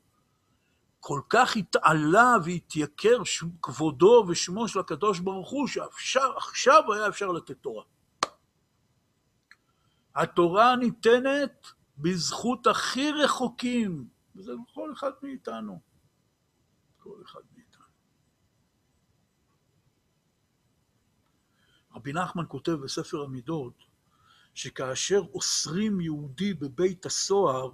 [1.00, 3.22] כל כך התעלה והתייקר
[3.62, 7.84] כבודו ושמו של הקדוש ברוך הוא, שעכשיו היה אפשר לתת תורה.
[10.14, 11.66] התורה ניתנת
[11.98, 15.80] בזכות הכי רחוקים, וזה כל אחד מאיתנו.
[16.98, 17.84] כל אחד מאיתנו.
[21.94, 23.74] רבי נחמן כותב בספר המידות,
[24.54, 27.70] שכאשר אוסרים יהודי בבית הסוהר,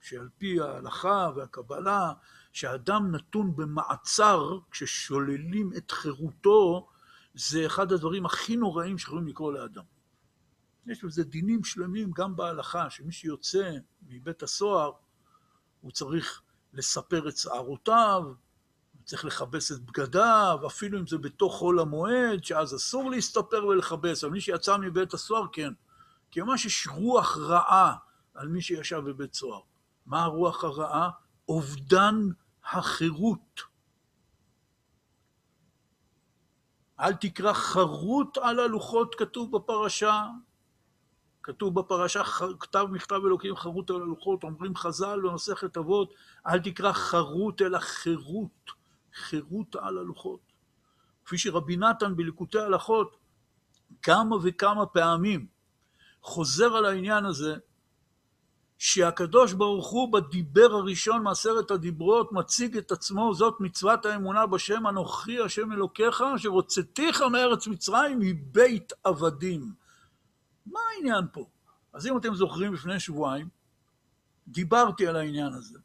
[0.00, 2.12] שעל פי ההלכה והקבלה,
[2.52, 6.88] שאדם נתון במעצר, כששוללים את חירותו,
[7.34, 9.84] זה אחד הדברים הכי נוראים שיכולים לקרוא לאדם.
[10.86, 14.92] יש לזה דינים שלמים גם בהלכה, שמי שיוצא מבית הסוהר,
[15.80, 18.22] הוא צריך לספר את שערותיו,
[19.04, 24.32] צריך לכבס את בגדיו, אפילו אם זה בתוך חול המועד, שאז אסור להסתפר ולכבס, אבל
[24.32, 25.72] מי שיצא מבית הסוהר, כן.
[26.30, 27.96] כי ממש יש רוח רעה
[28.34, 29.60] על מי שישב בבית סוהר.
[30.06, 31.10] מה הרוח הרעה?
[31.48, 32.14] אובדן
[32.64, 33.60] החירות.
[37.00, 40.26] אל תקרא חרוט על הלוחות, כתוב בפרשה.
[41.48, 42.22] כתוב בפרשה,
[42.60, 46.14] כתב מכתב אלוקים חרוט על הלוחות, אומרים חז"ל במסכת אבות,
[46.46, 48.70] אל תקרא חרוט אלא חירות,
[49.14, 50.40] חירות על הלוחות.
[51.24, 53.16] כפי שרבי נתן בליקוטי הלכות
[54.02, 55.46] כמה וכמה פעמים
[56.22, 57.56] חוזר על העניין הזה,
[58.78, 65.40] שהקדוש ברוך הוא בדיבר הראשון מעשרת הדיברות מציג את עצמו, זאת מצוות האמונה בשם אנוכי
[65.40, 69.87] השם אלוקיך, שרוצתיך מארץ מצרים מבית עבדים.
[70.72, 71.46] מה העניין פה?
[71.92, 73.48] אז אם אתם זוכרים לפני שבועיים,
[74.48, 75.78] דיברתי על העניין הזה.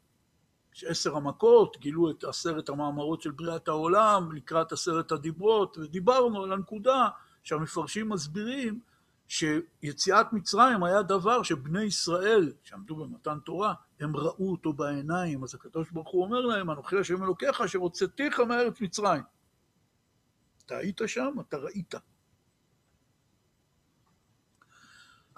[0.74, 7.08] שעשר המכות גילו את עשרת המאמרות של בריאת העולם לקראת עשרת הדיברות, ודיברנו על הנקודה
[7.42, 8.80] שהמפרשים מסבירים
[9.28, 15.90] שיציאת מצרים היה דבר שבני ישראל, שעמדו במתן תורה, הם ראו אותו בעיניים, אז הקדוש
[15.90, 19.22] ברוך הוא אומר להם, אנוכי השם אלוקיך אשר הוצאתיך מארץ מצרים.
[20.66, 21.94] אתה היית שם, אתה ראית.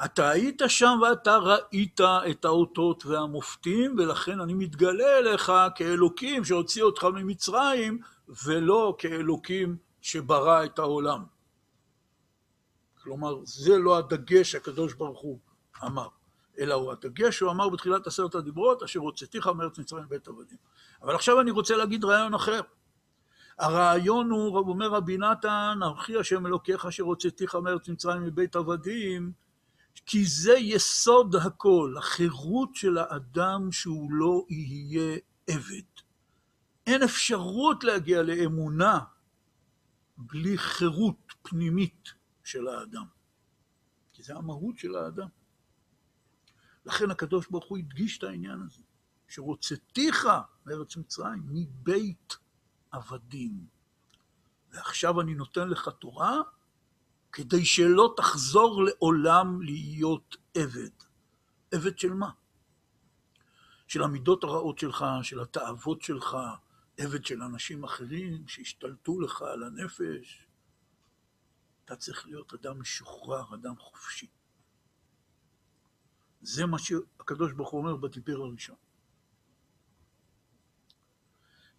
[0.05, 7.05] אתה היית שם ואתה ראית את האותות והמופתים, ולכן אני מתגלה אליך כאלוקים שהוציא אותך
[7.05, 7.99] ממצרים,
[8.47, 11.25] ולא כאלוקים שברא את העולם.
[13.03, 15.39] כלומר, זה לא הדגש שהקדוש ברוך הוא
[15.85, 16.09] אמר,
[16.59, 20.59] אלא הוא הדגש שהוא אמר בתחילת עשרת הדיברות, אשר הוצאתיך מארץ מצרים בית עבדים.
[21.03, 22.61] אבל עכשיו אני רוצה להגיד רעיון אחר.
[23.59, 29.33] הרעיון הוא, אומר רבי נתן, ארכי השם אלוקיך אשר הוצאתיך מארץ מצרים מבית עבדים,
[30.07, 36.03] כי זה יסוד הכל, החירות של האדם שהוא לא יהיה עבד.
[36.87, 38.99] אין אפשרות להגיע לאמונה
[40.17, 42.09] בלי חירות פנימית
[42.45, 43.07] של האדם.
[44.13, 45.29] כי זה המהות של האדם.
[46.87, 48.83] לכן הקדוש ברוך הוא הדגיש את העניין הזה,
[49.29, 50.29] שרוצתיך
[50.67, 52.37] מארץ מצרים, מבית
[52.91, 53.67] עבדים.
[54.71, 56.41] ועכשיו אני נותן לך תורה
[57.37, 60.91] כדי שלא תחזור לעולם להיות עבד.
[61.73, 62.31] עבד של מה?
[63.89, 66.37] של המידות הרעות שלך, של התאוות שלך,
[66.99, 70.47] עבד של אנשים אחרים שהשתלטו לך על הנפש.
[71.85, 74.27] אתה צריך להיות אדם משוחרר, אדם חופשי.
[76.43, 78.77] זה מה שהקדוש ברוך הוא אומר בדיבר הראשון.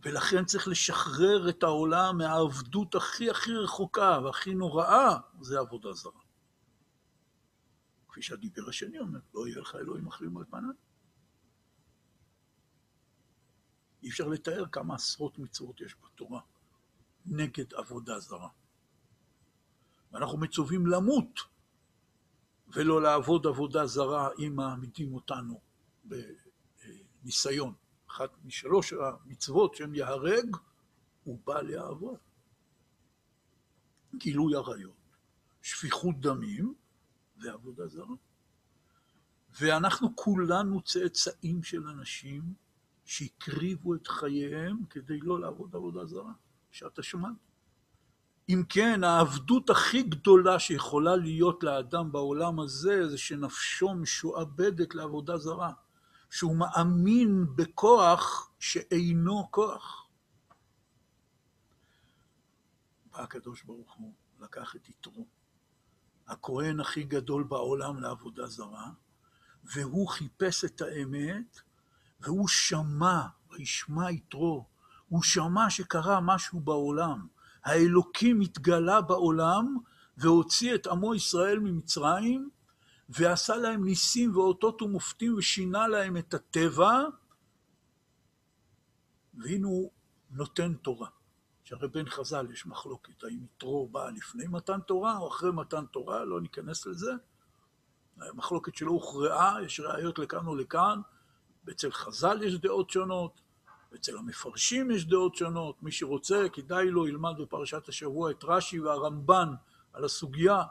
[0.01, 6.21] ולכן צריך לשחרר את העולם מהעבדות הכי הכי רחוקה והכי נוראה, זה עבודה זרה.
[8.07, 10.75] כפי שהדיבר השני אומר, לא יהיה לך אלוהים אחרים על פניי.
[14.03, 16.41] אי אפשר לתאר כמה עשרות מצוות יש בתורה
[17.25, 18.49] נגד עבודה זרה.
[20.11, 21.39] ואנחנו מצווים למות
[22.67, 25.61] ולא לעבוד עבודה זרה אם מעמידים אותנו
[27.23, 27.73] בניסיון.
[28.17, 30.55] אחת משלוש המצוות שהם יהרג,
[31.23, 32.17] הוא בא לעבוד.
[34.15, 35.17] גילוי עריות,
[35.61, 36.73] שפיכות דמים
[37.37, 38.15] ועבודה זרה.
[39.59, 42.53] ואנחנו כולנו צאצאים של אנשים
[43.05, 46.33] שהקריבו את חייהם כדי לא לעבוד עבודה זרה,
[46.71, 47.33] שעת השמד.
[48.49, 55.73] אם כן, העבדות הכי גדולה שיכולה להיות לאדם בעולם הזה, זה שנפשו משועבדת לעבודה זרה.
[56.29, 60.07] שהוא מאמין בכוח שאינו כוח.
[63.11, 65.27] בא הקדוש ברוך הוא, לקח את יתרו,
[66.27, 68.89] הכהן הכי גדול בעולם לעבודה זרה,
[69.63, 71.59] והוא חיפש את האמת,
[72.19, 73.21] והוא שמע,
[73.51, 74.65] וישמע יתרו,
[75.07, 77.27] הוא שמע שקרה משהו בעולם.
[77.63, 79.77] האלוקים התגלה בעולם
[80.17, 82.49] והוציא את עמו ישראל ממצרים,
[83.09, 87.01] ועשה להם ניסים ואותות ומופתים ושינה להם את הטבע,
[89.33, 89.91] והנה הוא
[90.31, 91.09] נותן תורה.
[91.63, 96.25] שהרי בין חז"ל יש מחלוקת, האם יתרו בא לפני מתן תורה או אחרי מתן תורה,
[96.25, 97.11] לא ניכנס לזה.
[98.17, 101.01] המחלוקת שלא הוכרעה, יש ראיות לכאן או לכאן,
[101.65, 103.41] ואצל חז"ל יש דעות שונות,
[103.91, 105.83] ואצל המפרשים יש דעות שונות.
[105.83, 109.53] מי שרוצה, כדאי לו, ילמד בפרשת השבוע את רש"י והרמב"ן
[109.93, 110.63] על הסוגיה.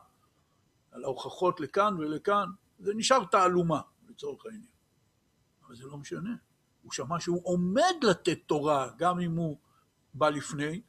[0.97, 4.71] על ההוכחות לכאן ולכאן, זה נשאר תעלומה לצורך העניין.
[5.67, 6.37] אבל זה לא משנה.
[6.83, 9.59] הוא שמע שהוא עומד לתת תורה, גם אם הוא
[10.15, 10.83] בא לפני,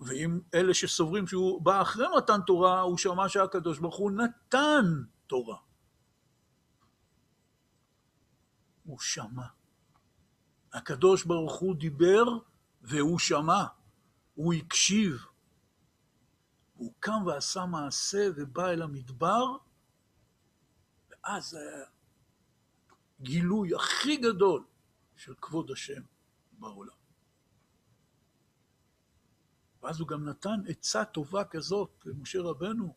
[0.00, 4.84] ואם אלה שסוברים שהוא בא אחרי מתן תורה, הוא שמע שהקדוש ברוך הוא נתן
[5.26, 5.56] תורה.
[8.84, 9.46] הוא שמע.
[10.72, 12.24] הקדוש ברוך הוא דיבר
[12.82, 13.64] והוא שמע,
[14.34, 15.26] הוא הקשיב,
[16.82, 19.56] הוא קם ועשה מעשה ובא אל המדבר,
[21.10, 21.58] ואז
[23.20, 24.64] הגילוי הכי גדול
[25.16, 26.02] של כבוד השם
[26.52, 26.94] בעולם.
[29.82, 32.94] ואז הוא גם נתן עצה טובה כזאת למשה רבנו,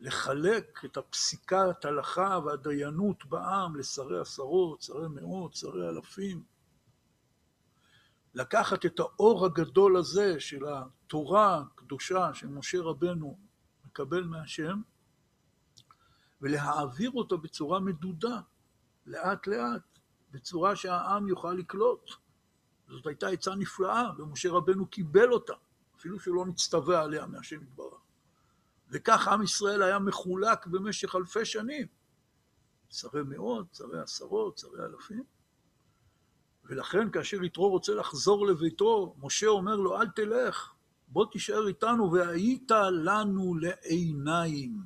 [0.00, 6.44] לחלק את הפסיקת הלכה והדיינות בעם לשרי עשרות, שרי מאות, שרי אלפים.
[8.34, 10.64] לקחת את האור הגדול הזה של
[11.06, 13.38] התורה הקדושה שמשה רבנו
[13.86, 14.80] מקבל מהשם,
[16.40, 18.40] ולהעביר אותו בצורה מדודה,
[19.06, 19.98] לאט לאט,
[20.30, 22.10] בצורה שהעם יוכל לקלוט.
[22.88, 25.54] זאת הייתה עצה נפלאה, ומשה רבנו קיבל אותה,
[25.96, 28.00] אפילו שלא נצטווה עליה מהשם יתברך.
[28.88, 31.86] וכך עם ישראל היה מחולק במשך אלפי שנים.
[32.90, 35.24] שרי מאות, שרי עשרות, שרי אלפים.
[36.64, 40.75] ולכן כאשר יתרו רוצה לחזור לביתו, משה אומר לו, אל תלך,
[41.08, 42.70] בוא תישאר איתנו, והיית
[43.04, 44.80] לנו לעיניים.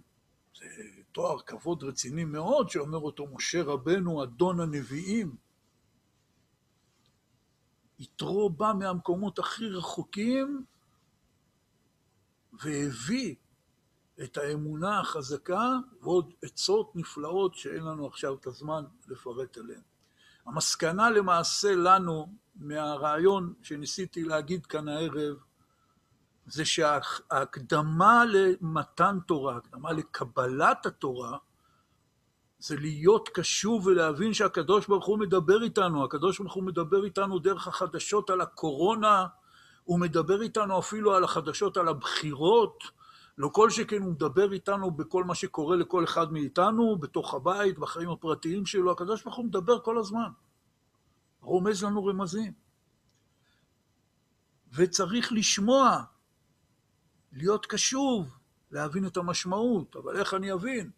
[0.59, 0.67] זה
[1.13, 5.37] תואר כבוד רציני מאוד שאומר אותו משה רבנו, אדון הנביאים.
[7.99, 10.65] יתרו בא מהמקומות הכי רחוקים
[12.53, 13.35] והביא
[14.23, 19.81] את האמונה החזקה ועוד עצות נפלאות שאין לנו עכשיו את הזמן לפרט עליהן.
[20.47, 25.37] המסקנה למעשה לנו מהרעיון שניסיתי להגיד כאן הערב,
[26.51, 31.39] זה שההקדמה למתן תורה, הקדמה לקבלת התורה,
[32.59, 36.05] זה להיות קשוב ולהבין שהקדוש ברוך הוא מדבר איתנו.
[36.05, 39.27] הקדוש ברוך הוא מדבר איתנו דרך החדשות על הקורונה,
[39.85, 42.85] הוא מדבר איתנו אפילו על החדשות על הבחירות,
[43.39, 48.11] לא כל שכן הוא מדבר איתנו בכל מה שקורה לכל אחד מאיתנו, בתוך הבית, בחיים
[48.11, 50.29] הפרטיים שלו, הקדוש ברוך הוא מדבר כל הזמן.
[51.41, 52.53] רומז לנו רמזים.
[54.73, 56.03] וצריך לשמוע,
[57.33, 58.37] להיות קשוב,
[58.71, 60.91] להבין את המשמעות, אבל איך אני אבין?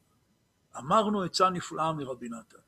[0.79, 2.59] אמרנו עצה נפלאה מרבי נתן.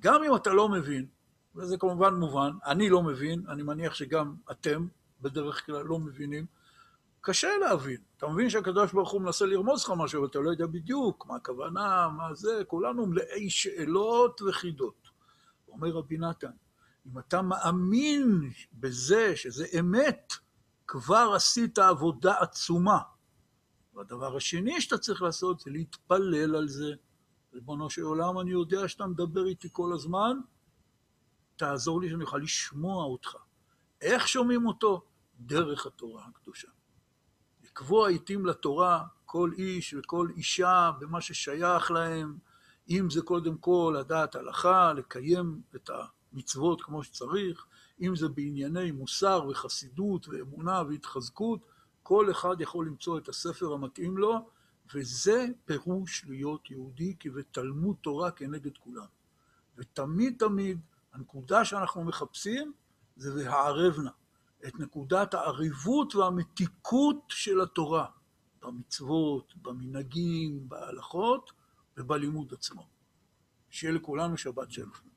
[0.00, 1.06] גם אם אתה לא מבין,
[1.54, 4.86] וזה כמובן מובן, אני לא מבין, אני מניח שגם אתם
[5.20, 6.46] בדרך כלל לא מבינים,
[7.20, 8.00] קשה להבין.
[8.16, 12.08] אתה מבין שהקדוש ברוך הוא מנסה לרמוז לך משהו, ואתה לא יודע בדיוק מה הכוונה,
[12.16, 15.08] מה זה, כולנו מלאי שאלות וחידות.
[15.68, 16.50] אומר רבי נתן,
[17.06, 20.32] אם אתה מאמין בזה שזה אמת,
[20.92, 22.98] כבר עשית עבודה עצומה.
[23.94, 26.94] והדבר השני שאתה צריך לעשות זה להתפלל על זה.
[27.54, 30.36] ריבונו של עולם, אני יודע שאתה מדבר איתי כל הזמן,
[31.56, 33.36] תעזור לי שאני אוכל לשמוע אותך.
[34.00, 35.02] איך שומעים אותו?
[35.40, 36.68] דרך התורה הקדושה.
[37.62, 42.38] לקבוע עיתים לתורה כל איש וכל אישה במה ששייך להם,
[42.88, 45.90] אם זה קודם כל לדעת הלכה, לקיים את
[46.32, 47.66] המצוות כמו שצריך,
[48.00, 51.60] אם זה בענייני מוסר וחסידות ואמונה והתחזקות,
[52.02, 54.48] כל אחד יכול למצוא את הספר המתאים לו,
[54.94, 59.06] וזה פירוש להיות יהודי, כי בתלמוד תורה כנגד כולם.
[59.76, 60.80] ותמיד תמיד
[61.12, 62.72] הנקודה שאנחנו מחפשים
[63.16, 64.10] זה והערבנה.
[64.66, 68.06] את נקודת העריבות והמתיקות של התורה,
[68.62, 71.52] במצוות, במנהגים, בהלכות
[71.96, 72.86] ובלימוד עצמו.
[73.70, 75.09] שיהיה לכולנו שבת שלום.